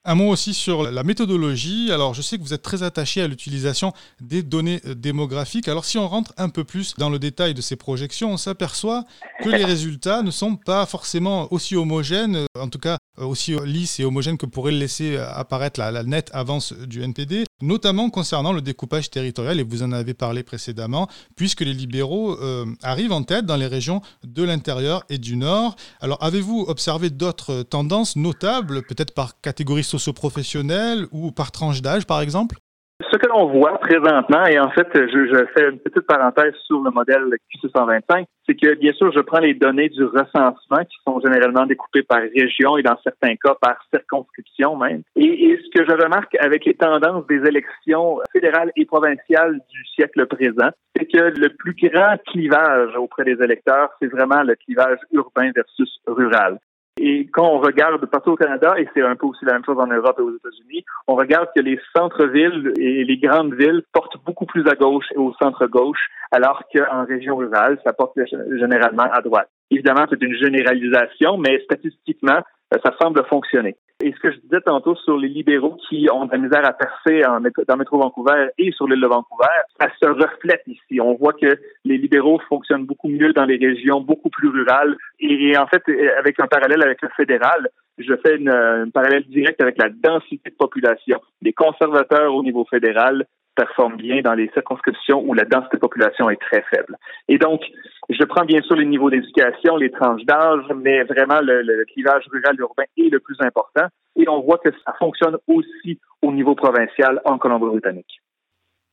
Un 0.06 0.16
mot 0.16 0.30
aussi 0.30 0.54
sur 0.54 0.90
la 0.90 1.04
méthodologie. 1.04 1.92
Alors, 1.92 2.14
je 2.14 2.22
sais 2.22 2.38
que 2.38 2.42
vous 2.42 2.54
êtes 2.54 2.62
très 2.62 2.84
attaché 2.84 3.22
à 3.22 3.28
l'utilisation 3.28 3.92
des 4.22 4.44
données 4.44 4.80
démographiques. 4.96 5.68
Alors, 5.68 5.84
si 5.84 5.98
on 5.98 6.08
rentre 6.08 6.34
un 6.38 6.48
peu 6.48 6.64
plus 6.64 6.96
dans 6.96 7.10
le 7.10 7.20
détail 7.20 7.54
de 7.54 7.62
ces 7.62 7.76
projections, 7.76 8.32
on 8.32 8.38
s'aperçoit 8.38 9.04
que 9.44 9.50
les 9.50 9.66
résultats 9.66 10.22
ne 10.22 10.32
sont 10.32 10.56
pas 10.56 10.86
forcément 10.86 11.52
aussi 11.52 11.76
homogènes, 11.76 12.46
en 12.58 12.70
tout 12.70 12.80
cas 12.80 12.98
aussi 13.18 13.56
lisses 13.66 14.00
et 14.00 14.06
homogènes 14.06 14.38
que 14.38 14.46
pourrait 14.46 14.72
laisser 14.72 15.18
apparaître 15.18 15.82
la, 15.82 16.04
nette 16.04 16.32
avance 16.34 16.72
du 16.72 17.04
NPD, 17.04 17.44
notamment 17.62 18.10
concernant 18.10 18.54
le 18.54 18.62
découpage 18.62 19.10
territorial, 19.10 19.60
et 19.60 19.64
vous 19.64 19.84
en 19.84 19.92
avez 19.92 20.14
parlé 20.14 20.44
précédemment, 20.44 21.10
puisque 21.36 21.62
les 21.62 21.74
libéraux 21.74 22.38
arrivent 22.82 23.12
en 23.12 23.24
tête 23.24 23.46
dans 23.46 23.58
les 23.58 23.68
régions 23.68 24.02
de 24.24 24.44
l'intérieur 24.44 25.04
et 25.10 25.18
du 25.18 25.36
nord. 25.36 25.76
Alors, 26.00 26.24
avez-vous 26.24 26.66
observé 26.68 27.10
d'autres 27.10 27.64
tendances 27.64 28.16
notables, 28.16 28.84
peut-être 28.84 29.14
par 29.14 29.40
catégorie 29.42 29.84
socio-professionnel 29.84 31.08
ou 31.12 31.32
par 31.32 31.52
tranche 31.52 31.82
d'âge, 31.82 32.06
par 32.06 32.22
exemple? 32.22 32.58
Ce 33.02 33.18
que 33.18 33.28
l'on 33.28 33.48
voit 33.48 33.78
présentement, 33.78 34.46
et 34.46 34.60
en 34.60 34.70
fait, 34.72 34.88
je, 34.94 35.46
fais 35.56 35.70
une 35.70 35.80
petite 35.80 36.06
parenthèse 36.06 36.54
sur 36.66 36.82
le 36.82 36.92
modèle 36.92 37.34
QC125, 37.56 38.26
c'est 38.46 38.56
que 38.56 38.76
bien 38.76 38.92
sûr, 38.92 39.10
je 39.14 39.22
prends 39.22 39.40
les 39.40 39.54
données 39.54 39.88
du 39.88 40.04
recensement 40.04 40.84
qui 40.84 40.98
sont 41.08 41.22
généralement 41.22 41.66
découpées 41.66 42.04
par 42.04 42.20
région 42.20 42.78
et 42.78 42.84
dans 42.84 42.98
certains 43.02 43.36
cas 43.38 43.56
par 43.62 43.78
circonscription 43.94 44.76
même. 44.76 45.04
Et, 45.16 45.58
ce 45.64 45.80
que 45.80 45.86
je 45.90 45.96
remarque 45.96 46.36
avec 46.42 46.66
les 46.66 46.74
tendances 46.74 47.26
des 47.28 47.42
élections 47.48 48.20
fédérales 48.34 48.72
et 48.76 48.86
provinciales 48.86 49.60
du 49.70 49.86
siècle 49.96 50.26
présent, 50.26 50.70
c'est 50.96 51.06
que 51.06 51.40
le 51.40 51.50
plus 51.56 51.76
grand 51.76 52.18
clivage 52.28 52.96
auprès 52.98 53.24
des 53.24 53.42
électeurs, 53.42 53.92
c'est 54.02 54.08
vraiment 54.08 54.44
le 54.44 54.56
clivage 54.56 55.00
urbain 55.14 55.52
versus 55.56 56.00
rural. 56.06 56.60
Et 57.02 57.28
quand 57.32 57.48
on 57.48 57.60
regarde 57.60 58.06
partout 58.08 58.32
au 58.32 58.36
Canada, 58.36 58.74
et 58.78 58.86
c'est 58.94 59.02
un 59.02 59.16
peu 59.16 59.26
aussi 59.26 59.46
la 59.46 59.54
même 59.54 59.64
chose 59.64 59.80
en 59.80 59.88
Europe 59.88 60.18
et 60.20 60.22
aux 60.22 60.36
États-Unis, 60.36 60.84
on 61.08 61.16
regarde 61.16 61.48
que 61.56 61.62
les 61.62 61.80
centres-villes 61.96 62.74
et 62.78 63.06
les 63.06 63.18
grandes 63.18 63.54
villes 63.54 63.84
portent 63.94 64.18
beaucoup 64.26 64.46
plus 64.46 64.68
à 64.68 64.76
gauche 64.76 65.06
et 65.16 65.18
au 65.18 65.34
centre-gauche, 65.42 66.10
alors 66.32 66.62
qu'en 66.74 67.06
région 67.06 67.38
rurale, 67.38 67.80
ça 67.86 67.94
porte 67.94 68.20
généralement 68.60 69.08
à 69.14 69.22
droite. 69.22 69.48
Évidemment, 69.72 70.08
c'est 70.10 70.22
une 70.22 70.36
généralisation, 70.36 71.38
mais 71.38 71.62
statistiquement, 71.62 72.42
ça 72.72 72.94
semble 73.02 73.24
fonctionner. 73.26 73.76
Et 74.02 74.14
ce 74.14 74.20
que 74.20 74.32
je 74.32 74.38
disais 74.38 74.62
tantôt 74.62 74.96
sur 74.96 75.18
les 75.18 75.28
libéraux 75.28 75.78
qui 75.90 76.08
ont 76.10 76.26
de 76.26 76.32
la 76.32 76.38
misère 76.38 76.66
à 76.66 76.72
percer 76.72 77.26
en, 77.26 77.42
dans 77.42 77.76
Métro 77.76 77.98
Vancouver 77.98 78.48
et 78.58 78.72
sur 78.72 78.88
l'île 78.88 79.02
de 79.02 79.08
Vancouver, 79.08 79.48
ça 79.78 79.90
se 80.02 80.08
reflète 80.08 80.64
ici. 80.68 81.02
On 81.02 81.16
voit 81.16 81.34
que 81.34 81.60
les 81.84 81.98
libéraux 81.98 82.40
fonctionnent 82.48 82.86
beaucoup 82.86 83.10
mieux 83.10 83.34
dans 83.34 83.44
les 83.44 83.58
régions 83.58 84.00
beaucoup 84.00 84.30
plus 84.30 84.48
rurales. 84.48 84.96
Et, 85.20 85.58
en 85.58 85.68
fait, 85.68 85.84
avec 86.18 86.40
un 86.40 86.48
parallèle 86.48 86.82
avec 86.82 87.02
le 87.02 87.10
fédéral, 87.18 87.68
je 87.98 88.14
fais 88.26 88.38
une, 88.38 88.50
un 88.50 88.90
parallèle 88.90 89.26
direct 89.28 89.60
avec 89.60 89.78
la 89.78 89.90
densité 89.90 90.50
de 90.50 90.56
population. 90.56 91.20
Les 91.42 91.52
conservateurs 91.52 92.34
au 92.34 92.42
niveau 92.42 92.66
fédéral 92.70 93.26
performent 93.60 93.98
bien 93.98 94.22
dans 94.22 94.34
les 94.34 94.50
circonscriptions 94.54 95.22
où 95.28 95.34
la 95.34 95.44
densité 95.44 95.78
de 95.78 95.82
population 95.82 96.30
est 96.30 96.42
très 96.42 96.64
faible. 96.74 96.96
Et 97.28 97.38
donc, 97.38 97.62
je 98.10 98.24
prends 98.24 98.46
bien 98.46 98.62
sûr 98.62 98.76
les 98.76 98.86
niveaux 98.86 99.10
d'éducation, 99.10 99.76
les 99.76 99.92
tranches 99.92 100.24
d'âge, 100.24 100.66
mais 100.76 101.04
vraiment 101.04 101.42
le 101.42 101.84
clivage 101.86 102.24
rural-urbain 102.32 102.86
est 102.98 103.12
le 103.12 103.20
plus 103.20 103.38
important. 103.42 103.88
Et 104.16 104.28
on 104.30 104.42
voit 104.42 104.60
que 104.60 104.70
ça 104.86 104.94
fonctionne 104.98 105.38
aussi 105.48 106.00
au 106.22 106.32
niveau 106.32 106.56
provincial 106.56 107.22
en 107.26 107.38
Colombie-Britannique. 107.38 108.22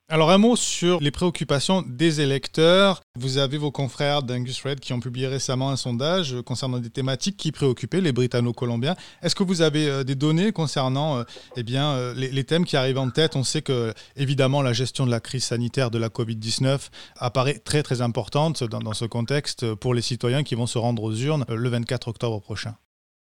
Alors 0.08 0.30
un 0.30 0.38
mot 0.38 0.54
sur 0.54 1.00
les 1.00 1.10
préoccupations 1.10 1.82
des 1.82 2.20
électeurs. 2.20 3.02
Vous 3.16 3.38
avez 3.38 3.58
vos 3.58 3.72
confrères 3.72 4.22
d'Angus 4.22 4.62
Red 4.62 4.78
qui 4.78 4.92
ont 4.92 5.00
publié 5.00 5.26
récemment 5.26 5.70
un 5.70 5.76
sondage 5.76 6.36
concernant 6.46 6.78
des 6.78 6.90
thématiques 6.90 7.36
qui 7.36 7.50
préoccupaient 7.50 8.00
les 8.00 8.12
Britanno-Colombiens. 8.12 8.94
Est-ce 9.20 9.34
que 9.34 9.42
vous 9.42 9.62
avez 9.62 9.88
euh, 9.88 10.04
des 10.04 10.14
données 10.14 10.52
concernant 10.52 11.18
euh, 11.18 11.24
eh 11.56 11.64
bien, 11.64 11.90
euh, 11.90 12.14
les, 12.14 12.44
thèmes 12.44 12.64
qui 12.64 12.76
arrivent 12.76 12.98
en 13.00 13.10
tête? 13.10 13.34
On 13.34 13.42
sait 13.42 13.62
que 13.62 13.92
évidemment 14.14 14.62
la 14.62 14.72
gestion 14.72 15.06
de 15.06 15.10
la 15.10 15.18
crise 15.18 15.42
sanitaire 15.42 15.90
de 15.90 15.98
la 15.98 16.08
Covid-19 16.08 16.88
apparaît 17.16 17.58
très 17.58 17.82
très 17.82 18.00
importante 18.00 18.62
dans 18.62 18.94
ce 18.94 19.06
contexte 19.06 19.74
pour 19.74 19.92
les 19.92 20.02
citoyens 20.02 20.44
qui 20.44 20.54
vont 20.54 20.68
se 20.68 20.78
rendre 20.78 21.02
aux 21.02 21.14
urnes 21.16 21.44
le 21.48 21.68
24 21.68 22.06
octobre 22.06 22.40
prochain. 22.40 22.76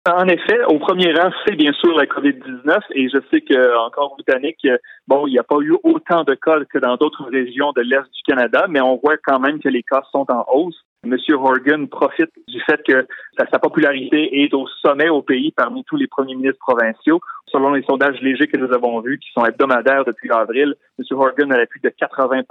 En 0.08 0.28
effet, 0.28 0.64
au 0.70 0.80
premier 0.80 1.14
rang, 1.14 1.30
c'est 1.46 1.56
bien 1.56 1.74
sûr 1.74 1.96
la 1.96 2.06
COVID-19 2.06 2.80
et 2.96 3.10
je 3.10 3.18
sais 3.30 3.42
qu'en 3.42 3.90
Colombie-Britannique, 3.90 4.66
bon, 5.08 5.28
il 5.28 5.32
n'y 5.32 5.40
a 5.40 5.44
pas 5.44 5.60
eu 5.60 5.76
autant 5.84 6.24
de 6.24 6.36
cas 6.36 6.58
que 6.72 6.80
dans 6.80 6.96
d'autres 6.96 7.26
régions 7.30 7.74
de 7.74 7.82
l'Est 7.82 8.10
du 8.14 8.22
Canada, 8.26 8.66
mais 8.70 8.80
on 8.80 8.96
voit 8.96 9.18
quand 9.18 9.40
même 9.40 9.60
que 9.60 9.68
les 9.68 9.84
cas 9.84 10.02
sont 10.12 10.26
en 10.30 10.46
hausse. 10.54 10.86
Monsieur 11.06 11.36
Horgan 11.36 11.88
profite 11.88 12.32
du 12.48 12.60
fait 12.62 12.82
que 12.86 13.08
sa, 13.38 13.60
popularité 13.60 14.44
est 14.44 14.54
au 14.54 14.68
sommet 14.82 15.10
au 15.10 15.22
pays 15.22 15.52
parmi 15.52 15.84
tous 15.86 15.96
les 15.96 16.08
premiers 16.08 16.36
ministres 16.36 16.60
provinciaux. 16.60 17.22
Selon 17.52 17.74
les 17.74 17.84
sondages 17.84 18.20
légers 18.22 18.48
que 18.48 18.58
nous 18.58 18.72
avons 18.74 19.00
vus, 19.02 19.20
qui 19.20 19.30
sont 19.32 19.46
hebdomadaires 19.46 20.06
depuis 20.06 20.30
avril, 20.32 20.76
Monsieur 20.98 21.16
Horgan 21.16 21.52
a 21.52 21.66
plus 21.66 21.80
de 21.80 21.90
80 21.90 22.44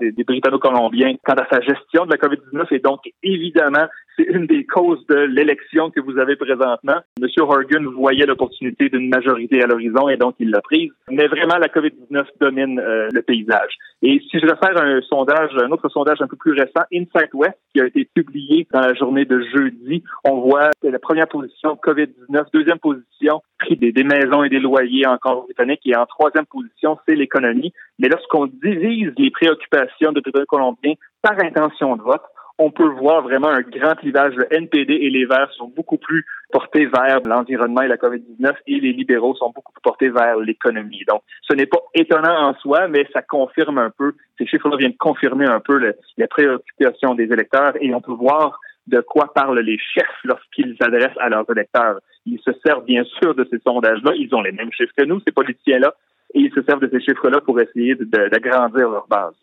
des, 0.00 0.12
des 0.12 0.24
Britanno-Colombiens 0.24 1.14
quant 1.24 1.34
à 1.34 1.46
sa 1.50 1.60
gestion 1.60 2.06
de 2.06 2.10
la 2.10 2.16
COVID-19 2.16 2.66
et 2.72 2.78
donc 2.80 3.00
évidemment 3.22 3.86
c'est 4.16 4.24
une 4.24 4.46
des 4.46 4.64
causes 4.64 5.04
de 5.06 5.16
l'élection 5.16 5.90
que 5.90 6.00
vous 6.00 6.18
avez 6.18 6.36
présentement. 6.36 7.00
Monsieur 7.20 7.42
Horgan 7.42 7.84
voyait 7.86 8.26
l'opportunité 8.26 8.88
d'une 8.88 9.08
majorité 9.08 9.62
à 9.62 9.66
l'horizon 9.66 10.08
et 10.08 10.16
donc 10.16 10.34
il 10.38 10.50
l'a 10.50 10.60
prise. 10.60 10.90
Mais 11.10 11.26
vraiment, 11.28 11.56
la 11.56 11.68
COVID-19 11.68 12.24
domine 12.40 12.78
euh, 12.78 13.08
le 13.12 13.22
paysage. 13.22 13.72
Et 14.02 14.20
si 14.30 14.38
je 14.38 14.46
faire 14.46 14.82
un 14.82 15.00
sondage, 15.02 15.50
un 15.56 15.70
autre 15.70 15.88
sondage 15.88 16.20
un 16.20 16.26
peu 16.26 16.36
plus 16.36 16.52
récent, 16.52 16.82
Insight 16.92 17.32
West, 17.34 17.56
qui 17.72 17.80
a 17.80 17.86
été 17.86 18.08
publié 18.12 18.66
dans 18.72 18.80
la 18.80 18.94
journée 18.94 19.24
de 19.24 19.40
jeudi, 19.54 20.02
on 20.24 20.40
voit 20.40 20.70
la 20.82 20.98
première 20.98 21.28
position 21.28 21.78
COVID-19, 21.82 22.44
deuxième 22.52 22.78
position 22.78 23.40
prix 23.58 23.76
des, 23.76 24.04
maisons 24.04 24.41
et 24.44 24.48
des 24.48 24.60
loyers 24.60 25.06
en 25.06 25.18
Colombie-Britannique 25.18 25.80
et 25.86 25.96
en 25.96 26.06
troisième 26.06 26.46
position, 26.46 26.98
c'est 27.06 27.14
l'économie. 27.14 27.72
Mais 27.98 28.08
lorsqu'on 28.08 28.46
divise 28.46 29.12
les 29.16 29.30
préoccupations 29.30 30.12
de 30.12 30.20
tous 30.20 30.32
les 30.34 30.46
Colombiens 30.46 30.94
par 31.22 31.38
intention 31.42 31.96
de 31.96 32.02
vote, 32.02 32.22
on 32.58 32.70
peut 32.70 32.88
voir 32.88 33.22
vraiment 33.22 33.48
un 33.48 33.62
grand 33.62 33.94
clivage. 33.94 34.34
Le 34.34 34.46
NPD 34.54 34.92
et 34.94 35.10
les 35.10 35.24
Verts 35.24 35.50
sont 35.56 35.72
beaucoup 35.74 35.96
plus 35.96 36.24
portés 36.52 36.86
vers 36.86 37.20
l'environnement 37.24 37.82
et 37.82 37.88
la 37.88 37.96
COVID-19 37.96 38.54
et 38.66 38.80
les 38.80 38.92
libéraux 38.92 39.34
sont 39.34 39.50
beaucoup 39.54 39.72
plus 39.72 39.80
portés 39.82 40.10
vers 40.10 40.36
l'économie. 40.36 41.02
Donc, 41.08 41.22
ce 41.48 41.54
n'est 41.54 41.66
pas 41.66 41.78
étonnant 41.94 42.50
en 42.50 42.54
soi, 42.56 42.88
mais 42.88 43.06
ça 43.12 43.22
confirme 43.22 43.78
un 43.78 43.90
peu, 43.90 44.14
ces 44.38 44.46
chiffres-là 44.46 44.76
viennent 44.76 44.96
confirmer 44.96 45.46
un 45.46 45.60
peu 45.60 45.78
les 46.16 46.26
préoccupations 46.26 47.14
des 47.14 47.24
électeurs 47.24 47.72
et 47.80 47.92
on 47.94 48.00
peut 48.00 48.12
voir 48.12 48.60
de 48.86 49.00
quoi 49.00 49.32
parlent 49.32 49.60
les 49.60 49.78
chefs 49.78 50.06
lorsqu'ils 50.24 50.76
s'adressent 50.80 51.18
à 51.20 51.28
leurs 51.28 51.48
électeurs. 51.50 52.00
Ils 52.26 52.40
se 52.40 52.50
servent 52.64 52.84
bien 52.84 53.04
sûr 53.20 53.34
de 53.34 53.46
ces 53.50 53.58
sondages-là. 53.60 54.12
Ils 54.16 54.34
ont 54.34 54.42
les 54.42 54.52
mêmes 54.52 54.72
chiffres 54.72 54.92
que 54.96 55.04
nous, 55.04 55.20
ces 55.20 55.32
politiciens-là, 55.32 55.94
et 56.34 56.40
ils 56.40 56.52
se 56.52 56.62
servent 56.62 56.80
de 56.80 56.90
ces 56.90 57.00
chiffres-là 57.00 57.40
pour 57.40 57.60
essayer 57.60 57.94
d'agrandir 57.94 58.88
leur 58.88 59.06
base. 59.06 59.34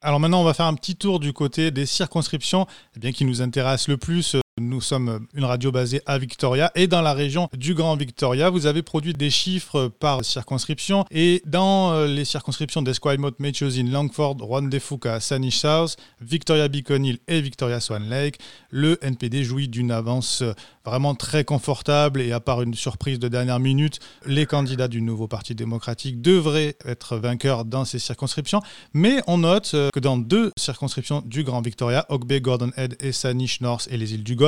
Alors 0.00 0.20
maintenant, 0.20 0.40
on 0.40 0.44
va 0.44 0.54
faire 0.54 0.66
un 0.66 0.74
petit 0.74 0.96
tour 0.96 1.18
du 1.18 1.32
côté 1.32 1.70
des 1.70 1.86
circonscriptions 1.86 2.66
eh 2.96 3.00
bien, 3.00 3.12
qui 3.12 3.24
nous 3.24 3.42
intéressent 3.42 3.88
le 3.88 3.96
plus. 3.96 4.36
Nous 4.60 4.80
sommes 4.80 5.26
une 5.34 5.44
radio 5.44 5.70
basée 5.70 6.00
à 6.06 6.18
Victoria 6.18 6.72
et 6.74 6.86
dans 6.86 7.02
la 7.02 7.12
région 7.12 7.48
du 7.56 7.74
Grand 7.74 7.96
Victoria. 7.96 8.50
Vous 8.50 8.66
avez 8.66 8.82
produit 8.82 9.12
des 9.12 9.30
chiffres 9.30 9.88
par 9.88 10.24
circonscription 10.24 11.04
et 11.10 11.42
dans 11.46 11.92
euh, 11.92 12.06
les 12.06 12.24
circonscriptions 12.24 12.82
d'Esquimalt, 12.82 13.38
Mechosin, 13.38 13.84
Langford, 13.90 14.36
Rwanda-Fuka, 14.40 15.20
Sanish 15.20 15.58
South, 15.58 15.96
Victoria 16.20 16.68
Beacon 16.68 17.04
Hill 17.04 17.18
et 17.28 17.40
Victoria 17.40 17.80
Swan 17.80 18.08
Lake, 18.08 18.38
le 18.70 18.98
NPD 19.02 19.44
jouit 19.44 19.68
d'une 19.68 19.90
avance 19.90 20.42
vraiment 20.88 21.14
très 21.14 21.44
confortable 21.44 22.20
et 22.20 22.32
à 22.32 22.40
part 22.40 22.62
une 22.62 22.74
surprise 22.74 23.18
de 23.18 23.28
dernière 23.28 23.60
minute, 23.60 24.00
les 24.26 24.46
candidats 24.46 24.88
du 24.88 25.02
nouveau 25.02 25.28
Parti 25.28 25.54
démocratique 25.54 26.22
devraient 26.22 26.76
être 26.84 27.16
vainqueurs 27.16 27.64
dans 27.64 27.84
ces 27.84 27.98
circonscriptions. 27.98 28.62
Mais 28.94 29.20
on 29.26 29.38
note 29.38 29.72
euh, 29.74 29.90
que 29.92 30.00
dans 30.00 30.16
deux 30.16 30.50
circonscriptions 30.56 31.22
du 31.24 31.44
Grand 31.44 31.60
Victoria, 31.60 32.06
Bay, 32.26 32.40
Gordon 32.40 32.70
Head 32.76 32.96
et 33.00 33.12
Sanish 33.12 33.60
North 33.60 33.88
et 33.90 33.96
les 33.96 34.14
îles 34.14 34.24
du 34.24 34.34
Golfe, 34.34 34.47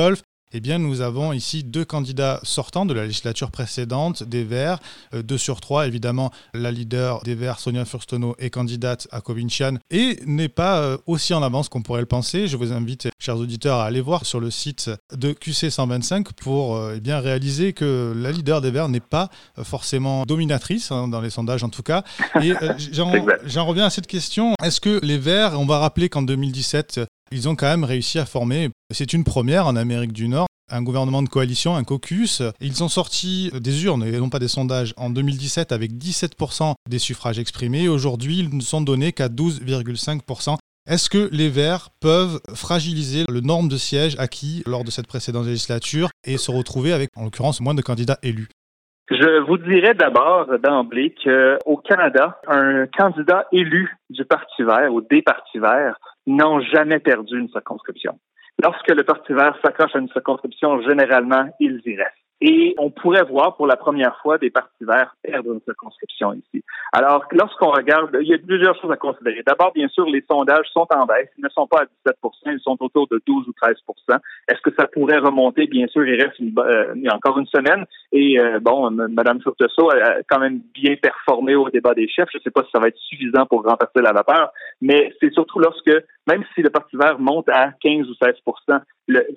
eh 0.53 0.59
bien, 0.59 0.79
nous 0.79 0.99
avons 0.99 1.31
ici 1.31 1.63
deux 1.63 1.85
candidats 1.85 2.41
sortants 2.43 2.85
de 2.85 2.93
la 2.93 3.03
législature 3.05 3.51
précédente 3.51 4.23
des 4.23 4.43
Verts, 4.43 4.79
euh, 5.13 5.23
deux 5.23 5.37
sur 5.37 5.61
trois. 5.61 5.87
Évidemment, 5.87 6.29
la 6.53 6.71
leader 6.71 7.21
des 7.23 7.35
Verts, 7.35 7.59
Sonia 7.59 7.85
Furstono, 7.85 8.35
est 8.37 8.49
candidate 8.49 9.07
à 9.11 9.21
Covincian 9.21 9.75
et 9.91 10.19
n'est 10.25 10.49
pas 10.49 10.79
euh, 10.79 10.97
aussi 11.05 11.33
en 11.33 11.41
avance 11.41 11.69
qu'on 11.69 11.81
pourrait 11.81 12.01
le 12.01 12.05
penser. 12.05 12.47
Je 12.47 12.57
vous 12.57 12.73
invite, 12.73 13.07
chers 13.17 13.37
auditeurs, 13.37 13.79
à 13.79 13.85
aller 13.85 14.01
voir 14.01 14.25
sur 14.25 14.41
le 14.41 14.51
site 14.51 14.91
de 15.15 15.31
QC125 15.31 16.33
pour 16.33 16.75
euh, 16.75 16.95
eh 16.97 16.99
bien, 16.99 17.19
réaliser 17.21 17.71
que 17.71 18.13
la 18.13 18.33
leader 18.33 18.59
des 18.59 18.71
Verts 18.71 18.89
n'est 18.89 18.99
pas 18.99 19.29
forcément 19.63 20.25
dominatrice, 20.25 20.91
hein, 20.91 21.07
dans 21.07 21.21
les 21.21 21.29
sondages 21.29 21.63
en 21.63 21.69
tout 21.69 21.83
cas. 21.83 22.03
Et 22.41 22.51
j'en 22.91 23.65
reviens 23.65 23.85
à 23.85 23.89
cette 23.89 24.07
question. 24.07 24.55
Est-ce 24.61 24.81
que 24.81 24.99
les 25.01 25.17
Verts, 25.17 25.57
on 25.57 25.65
va 25.65 25.79
rappeler 25.79 26.09
qu'en 26.09 26.23
2017, 26.23 26.99
ils 27.31 27.47
ont 27.49 27.55
quand 27.55 27.67
même 27.67 27.83
réussi 27.83 28.19
à 28.19 28.25
former, 28.25 28.69
c'est 28.93 29.13
une 29.13 29.23
première 29.23 29.67
en 29.67 29.75
Amérique 29.75 30.13
du 30.13 30.27
Nord, 30.27 30.47
un 30.69 30.81
gouvernement 30.81 31.21
de 31.21 31.29
coalition, 31.29 31.75
un 31.75 31.83
caucus. 31.83 32.41
Ils 32.59 32.83
ont 32.83 32.89
sorti 32.89 33.51
des 33.59 33.83
urnes 33.83 34.03
et 34.03 34.17
non 34.17 34.29
pas 34.29 34.39
des 34.39 34.47
sondages 34.47 34.93
en 34.97 35.09
2017 35.09 35.71
avec 35.71 35.93
17% 35.93 36.73
des 36.89 36.99
suffrages 36.99 37.39
exprimés. 37.39 37.87
Aujourd'hui, 37.87 38.39
ils 38.39 38.55
ne 38.55 38.61
sont 38.61 38.81
donnés 38.81 39.11
qu'à 39.11 39.29
12,5%. 39.29 40.57
Est-ce 40.89 41.09
que 41.09 41.29
les 41.31 41.49
Verts 41.49 41.89
peuvent 41.99 42.41
fragiliser 42.53 43.25
le 43.29 43.41
nombre 43.41 43.69
de 43.69 43.77
sièges 43.77 44.15
acquis 44.17 44.63
lors 44.65 44.83
de 44.83 44.89
cette 44.89 45.07
précédente 45.07 45.45
législature 45.45 46.09
et 46.25 46.37
se 46.37 46.49
retrouver 46.49 46.91
avec, 46.91 47.09
en 47.15 47.23
l'occurrence, 47.23 47.61
moins 47.61 47.75
de 47.75 47.83
candidats 47.83 48.17
élus? 48.23 48.49
Je 49.11 49.39
vous 49.45 49.57
dirais 49.57 49.93
d'abord 49.93 50.47
d'emblée 50.59 51.13
qu'au 51.23 51.77
Canada, 51.77 52.39
un 52.47 52.87
candidat 52.87 53.45
élu 53.51 53.93
du 54.09 54.23
Parti 54.23 54.63
vert 54.63 54.93
ou 54.93 55.01
des 55.01 55.21
partis 55.21 55.59
verts 55.59 55.97
n'ont 56.25 56.61
jamais 56.61 56.99
perdu 56.99 57.37
une 57.37 57.49
circonscription. 57.49 58.17
Lorsque 58.63 58.89
le 58.89 59.03
Parti 59.03 59.33
vert 59.33 59.57
s'accroche 59.63 59.95
à 59.95 59.99
une 59.99 60.09
circonscription, 60.09 60.81
généralement, 60.81 61.45
ils 61.59 61.81
y 61.85 61.97
restent. 61.97 62.20
Et 62.41 62.73
on 62.79 62.89
pourrait 62.89 63.23
voir 63.23 63.55
pour 63.55 63.67
la 63.67 63.75
première 63.75 64.17
fois 64.21 64.39
des 64.39 64.49
partis 64.49 64.83
verts 64.83 65.15
perdre 65.21 65.53
une 65.53 65.61
circonscription 65.61 66.33
ici. 66.33 66.63
Alors, 66.91 67.23
lorsqu'on 67.31 67.69
regarde, 67.69 68.17
il 68.19 68.27
y 68.27 68.33
a 68.33 68.39
plusieurs 68.39 68.75
choses 68.81 68.91
à 68.91 68.97
considérer. 68.97 69.43
D'abord, 69.45 69.71
bien 69.73 69.87
sûr, 69.89 70.05
les 70.05 70.25
sondages 70.29 70.65
sont 70.73 70.87
en 70.93 71.05
baisse. 71.05 71.29
Ils 71.37 71.43
ne 71.43 71.49
sont 71.49 71.67
pas 71.67 71.83
à 71.83 71.85
17 72.05 72.17
ils 72.47 72.59
sont 72.61 72.77
autour 72.79 73.07
de 73.07 73.21
12 73.27 73.47
ou 73.47 73.53
13 73.61 73.75
Est-ce 74.47 74.61
que 74.61 74.73
ça 74.77 74.87
pourrait 74.87 75.19
remonter? 75.19 75.67
Bien 75.67 75.85
sûr, 75.87 76.03
il 76.05 76.19
reste 76.19 76.41
euh, 76.41 76.95
encore 77.13 77.37
une 77.37 77.45
semaine. 77.45 77.85
Et 78.11 78.39
euh, 78.39 78.59
bon, 78.59 78.89
Mme 78.89 79.41
Furtesso 79.41 79.91
a 79.91 80.23
quand 80.27 80.39
même 80.39 80.61
bien 80.73 80.95
performé 80.95 81.55
au 81.55 81.69
débat 81.69 81.93
des 81.93 82.07
chefs. 82.07 82.29
Je 82.31 82.39
ne 82.39 82.43
sais 82.43 82.51
pas 82.51 82.63
si 82.63 82.71
ça 82.71 82.79
va 82.79 82.87
être 82.87 82.97
suffisant 82.97 83.45
pour 83.45 83.63
remplacer 83.63 84.01
la 84.01 84.13
vapeur, 84.13 84.51
mais 84.81 85.13
c'est 85.19 85.31
surtout 85.31 85.59
lorsque, 85.59 85.91
même 86.27 86.43
si 86.55 86.61
le 86.61 86.69
Parti 86.69 86.97
vert 86.97 87.19
monte 87.19 87.49
à 87.49 87.71
15 87.81 88.09
ou 88.09 88.13
16 88.15 88.35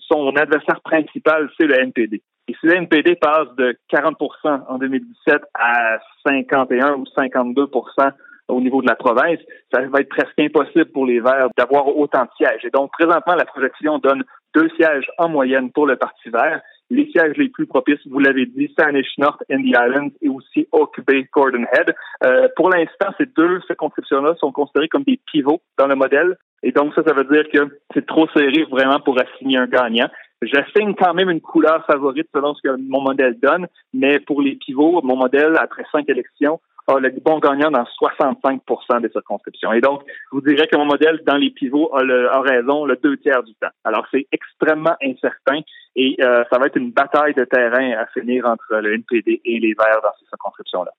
son 0.08 0.34
adversaire 0.36 0.80
principal, 0.82 1.50
c'est 1.58 1.66
le 1.66 1.80
NPD. 1.80 2.22
Et 2.48 2.54
si 2.60 2.66
le 2.66 2.74
NPD 2.76 3.16
passe 3.16 3.48
de 3.56 3.76
40% 3.92 4.60
en 4.68 4.78
2017 4.78 5.42
à 5.54 5.98
51 6.26 6.94
ou 6.94 7.04
52% 7.16 8.12
au 8.48 8.60
niveau 8.60 8.82
de 8.82 8.86
la 8.86 8.96
province, 8.96 9.38
ça 9.72 9.80
va 9.80 10.00
être 10.00 10.08
presque 10.08 10.38
impossible 10.38 10.90
pour 10.92 11.06
les 11.06 11.20
Verts 11.20 11.48
d'avoir 11.56 11.88
autant 11.96 12.24
de 12.24 12.30
sièges. 12.36 12.64
Et 12.64 12.70
donc, 12.70 12.90
présentement, 12.92 13.34
la 13.34 13.46
projection 13.46 13.98
donne 13.98 14.24
deux 14.54 14.68
sièges 14.76 15.10
en 15.18 15.28
moyenne 15.28 15.70
pour 15.72 15.86
le 15.86 15.96
Parti 15.96 16.28
vert. 16.28 16.60
Les 16.90 17.10
sièges 17.10 17.36
les 17.36 17.48
plus 17.48 17.66
propices, 17.66 18.00
vous 18.06 18.18
l'avez 18.18 18.46
dit, 18.46 18.72
Sanish 18.78 19.16
North, 19.18 19.42
Indy 19.50 19.70
Islands 19.70 20.10
et 20.20 20.28
aussi 20.28 20.68
Oak 20.72 21.00
Bay, 21.06 21.26
Gordon 21.32 21.64
Head. 21.72 21.94
Euh, 22.24 22.48
pour 22.56 22.70
l'instant, 22.70 23.08
ces 23.18 23.26
deux 23.26 23.60
circonscriptions-là 23.62 24.34
sont 24.38 24.52
considérées 24.52 24.88
comme 24.88 25.04
des 25.04 25.18
pivots 25.32 25.62
dans 25.78 25.86
le 25.86 25.94
modèle. 25.94 26.36
Et 26.62 26.72
donc, 26.72 26.94
ça, 26.94 27.02
ça 27.06 27.14
veut 27.14 27.24
dire 27.24 27.44
que 27.52 27.78
c'est 27.92 28.06
trop 28.06 28.28
serré 28.28 28.64
vraiment 28.70 29.00
pour 29.00 29.18
assigner 29.20 29.58
un 29.58 29.66
gagnant. 29.66 30.08
J'assigne 30.42 30.94
quand 30.94 31.14
même 31.14 31.30
une 31.30 31.40
couleur 31.40 31.84
favorite 31.86 32.28
selon 32.34 32.54
ce 32.54 32.62
que 32.62 32.76
mon 32.76 33.00
modèle 33.00 33.38
donne, 33.40 33.66
mais 33.92 34.18
pour 34.20 34.42
les 34.42 34.56
pivots, 34.56 35.00
mon 35.02 35.16
modèle, 35.16 35.56
après 35.58 35.84
cinq 35.90 36.08
élections, 36.08 36.60
a 36.86 36.98
le 36.98 37.10
bon 37.24 37.38
gagnant 37.38 37.70
dans 37.70 37.84
65% 38.00 39.00
des 39.00 39.08
circonscriptions. 39.08 39.72
Et 39.72 39.80
donc, 39.80 40.02
je 40.06 40.36
vous 40.36 40.40
dirais 40.40 40.66
que 40.66 40.76
mon 40.76 40.84
modèle 40.84 41.22
dans 41.26 41.36
les 41.36 41.50
pivots 41.50 41.90
a, 41.94 42.00
a 42.00 42.40
raison 42.40 42.84
le 42.84 42.96
deux 42.96 43.16
tiers 43.18 43.42
du 43.42 43.54
temps. 43.54 43.72
Alors, 43.84 44.06
c'est 44.10 44.26
extrêmement 44.32 44.96
incertain 45.02 45.60
et 45.96 46.16
euh, 46.20 46.44
ça 46.50 46.58
va 46.58 46.66
être 46.66 46.76
une 46.76 46.90
bataille 46.90 47.34
de 47.34 47.44
terrain 47.44 47.92
à 47.92 48.06
finir 48.06 48.46
entre 48.46 48.76
le 48.76 48.94
NPD 48.94 49.40
et 49.44 49.58
les 49.60 49.74
Verts 49.74 50.00
dans 50.02 50.12
ces 50.18 50.26
circonscriptions-là 50.26 50.92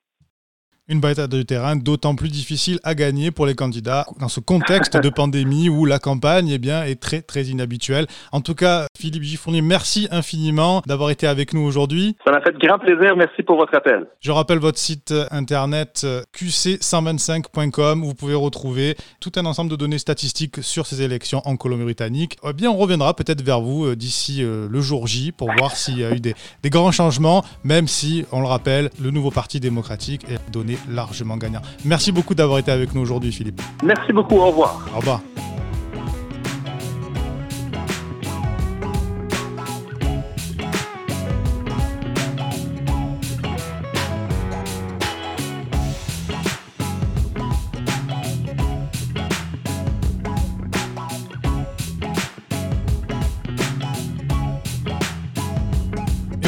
une 0.88 1.00
bataille 1.00 1.28
de 1.28 1.42
terrain 1.42 1.76
d'autant 1.76 2.16
plus 2.16 2.30
difficile 2.30 2.80
à 2.84 2.94
gagner 2.94 3.32
pour 3.32 3.46
les 3.46 3.56
candidats 3.56 4.06
dans 4.20 4.28
ce 4.28 4.40
contexte 4.40 4.98
de 4.98 5.10
pandémie 5.10 5.68
où 5.70 5.86
la 5.86 6.00
campagne 6.00 6.50
eh 6.50 6.60
bien, 6.60 6.84
est 6.84 7.02
très 7.02 7.22
très 7.22 7.44
inhabituelle. 7.46 8.06
En 8.32 8.42
tout 8.42 8.54
cas, 8.54 8.86
Philippe 8.98 9.24
Giffournier, 9.24 9.62
merci 9.62 10.08
infiniment 10.12 10.82
d'avoir 10.86 11.10
été 11.10 11.26
avec 11.28 11.54
nous 11.54 11.62
aujourd'hui. 11.62 12.16
Ça 12.26 12.32
m'a 12.32 12.42
fait 12.42 12.56
grand 12.58 12.78
plaisir. 12.78 13.16
Merci 13.16 13.42
pour 13.44 13.58
votre 13.58 13.76
appel. 13.76 14.06
Je 14.22 14.32
rappelle 14.32 14.60
votre 14.60 14.78
site 14.78 15.14
internet 15.32 16.02
euh, 16.04 16.22
qc125.com 16.38 18.04
où 18.04 18.08
vous 18.08 18.14
pouvez 18.14 18.36
retrouver 18.36 18.96
tout 19.20 19.32
un 19.38 19.46
ensemble 19.46 19.72
de 19.72 19.76
données 19.76 19.98
statistiques 19.98 20.62
sur 20.62 20.86
ces 20.86 21.02
élections 21.02 21.42
en 21.46 21.56
Colombie-Britannique. 21.56 22.38
Eh 22.48 22.54
bien, 22.54 22.70
on 22.70 22.78
reviendra 22.78 23.16
peut-être 23.16 23.42
vers 23.42 23.62
vous 23.62 23.86
euh, 23.86 23.96
d'ici 23.96 24.44
euh, 24.44 24.68
le 24.70 24.82
jour 24.82 25.08
J 25.08 25.32
pour 25.32 25.52
voir 25.58 25.76
s'il 25.76 26.00
y 26.00 26.06
a 26.06 26.12
eu 26.12 26.20
des, 26.20 26.36
des 26.62 26.70
grands 26.70 26.92
changements, 26.92 27.44
même 27.64 27.88
si, 27.88 28.26
on 28.32 28.42
le 28.42 28.48
rappelle, 28.48 28.90
le 29.02 29.12
nouveau 29.12 29.32
Parti 29.32 29.60
démocratique 29.60 30.26
est 30.30 30.40
donné 30.52 30.75
largement 30.90 31.38
gagnant. 31.38 31.62
Merci 31.84 32.12
beaucoup 32.12 32.36
d'avoir 32.36 32.60
été 32.60 32.72
avec 32.72 32.94
nous 32.94 33.02
aujourd'hui, 33.02 33.32
Philippe. 33.32 33.62
Merci 33.84 34.14
beaucoup. 34.14 34.36
Au 34.36 34.48
revoir. 34.48 34.88
Au 34.94 34.98
revoir. 34.98 35.22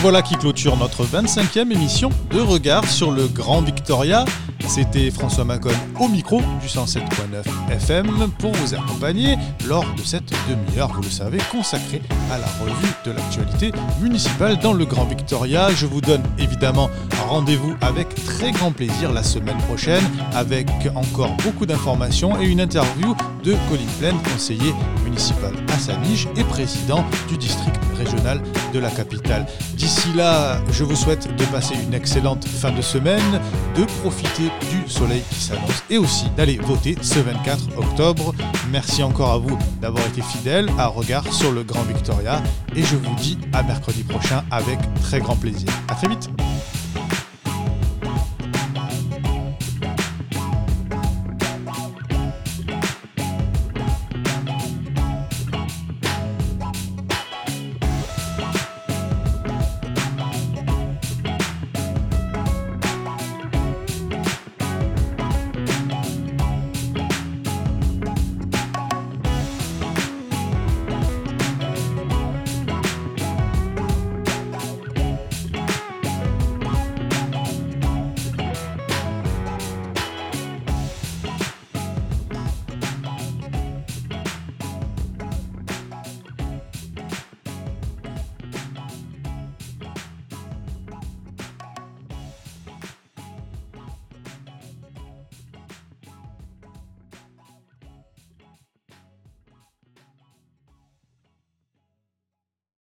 Voilà 0.07 0.21
qui 0.21 0.37
clôture 0.37 0.77
notre 0.77 1.03
25e 1.03 1.69
émission 1.69 2.09
de 2.31 2.39
Regard 2.39 2.85
sur 2.85 3.11
le 3.11 3.27
Grand 3.27 3.61
Victoria. 3.61 4.23
C'était 4.65 5.11
François 5.11 5.43
Macon 5.43 5.69
au 5.99 6.07
micro 6.07 6.39
du 6.61 6.67
107.9 6.67 7.43
FM 7.71 8.31
pour 8.39 8.53
vous 8.53 8.73
accompagner 8.73 9.35
lors 9.67 9.83
de 9.95 10.01
cette 10.01 10.31
demi-heure, 10.47 10.93
vous 10.93 11.01
le 11.01 11.09
savez, 11.09 11.39
consacrée 11.51 12.01
à 12.31 12.37
la 12.37 12.47
revue 12.63 12.93
de 13.03 13.11
l'actualité 13.11 13.73
municipale 14.01 14.57
dans 14.59 14.71
le 14.71 14.85
Grand 14.85 15.03
Victoria. 15.03 15.71
Je 15.75 15.85
vous 15.85 15.99
donne 15.99 16.23
évidemment 16.39 16.89
rendez-vous 17.27 17.75
avec 17.81 18.15
très 18.15 18.51
grand 18.51 18.71
plaisir 18.71 19.11
la 19.11 19.21
semaine 19.21 19.57
prochaine 19.59 20.03
avec 20.33 20.67
encore 20.95 21.35
beaucoup 21.43 21.65
d'informations 21.65 22.39
et 22.39 22.45
une 22.45 22.61
interview 22.61 23.15
de 23.43 23.55
Colin 23.69 23.85
Plaine, 23.99 24.17
conseiller 24.33 24.73
municipal 25.03 25.53
à 25.73 25.77
Sanige 25.77 26.27
et 26.37 26.43
président 26.43 27.03
du 27.27 27.37
district 27.37 27.75
régional 27.95 28.41
de 28.73 28.79
la 28.79 28.89
capitale. 28.89 29.45
D'ici 29.75 30.11
là, 30.15 30.59
je 30.71 30.83
vous 30.83 30.95
souhaite 30.95 31.35
de 31.35 31.43
passer 31.45 31.75
une 31.75 31.93
excellente 31.93 32.45
fin 32.45 32.71
de 32.71 32.81
semaine, 32.81 33.41
de 33.75 33.83
profiter 34.01 34.49
du 34.71 34.89
soleil 34.89 35.21
qui 35.29 35.41
s'annonce 35.41 35.83
et 35.89 35.97
aussi 35.97 36.29
d'aller 36.37 36.57
voter 36.57 36.97
ce 37.01 37.19
24 37.19 37.77
octobre. 37.77 38.33
Merci 38.71 39.03
encore 39.03 39.31
à 39.31 39.37
vous 39.37 39.57
d'avoir 39.81 40.05
été 40.07 40.21
fidèles 40.21 40.69
à 40.77 40.87
Regard 40.87 41.31
sur 41.33 41.51
le 41.51 41.63
Grand 41.63 41.83
Victoria 41.83 42.41
et 42.75 42.83
je 42.83 42.95
vous 42.95 43.15
dis 43.15 43.37
à 43.53 43.63
mercredi 43.63 44.03
prochain 44.03 44.43
avec 44.51 44.79
très 45.01 45.19
grand 45.19 45.35
plaisir. 45.35 45.69
A 45.89 45.95
très 45.95 46.07
vite 46.07 46.29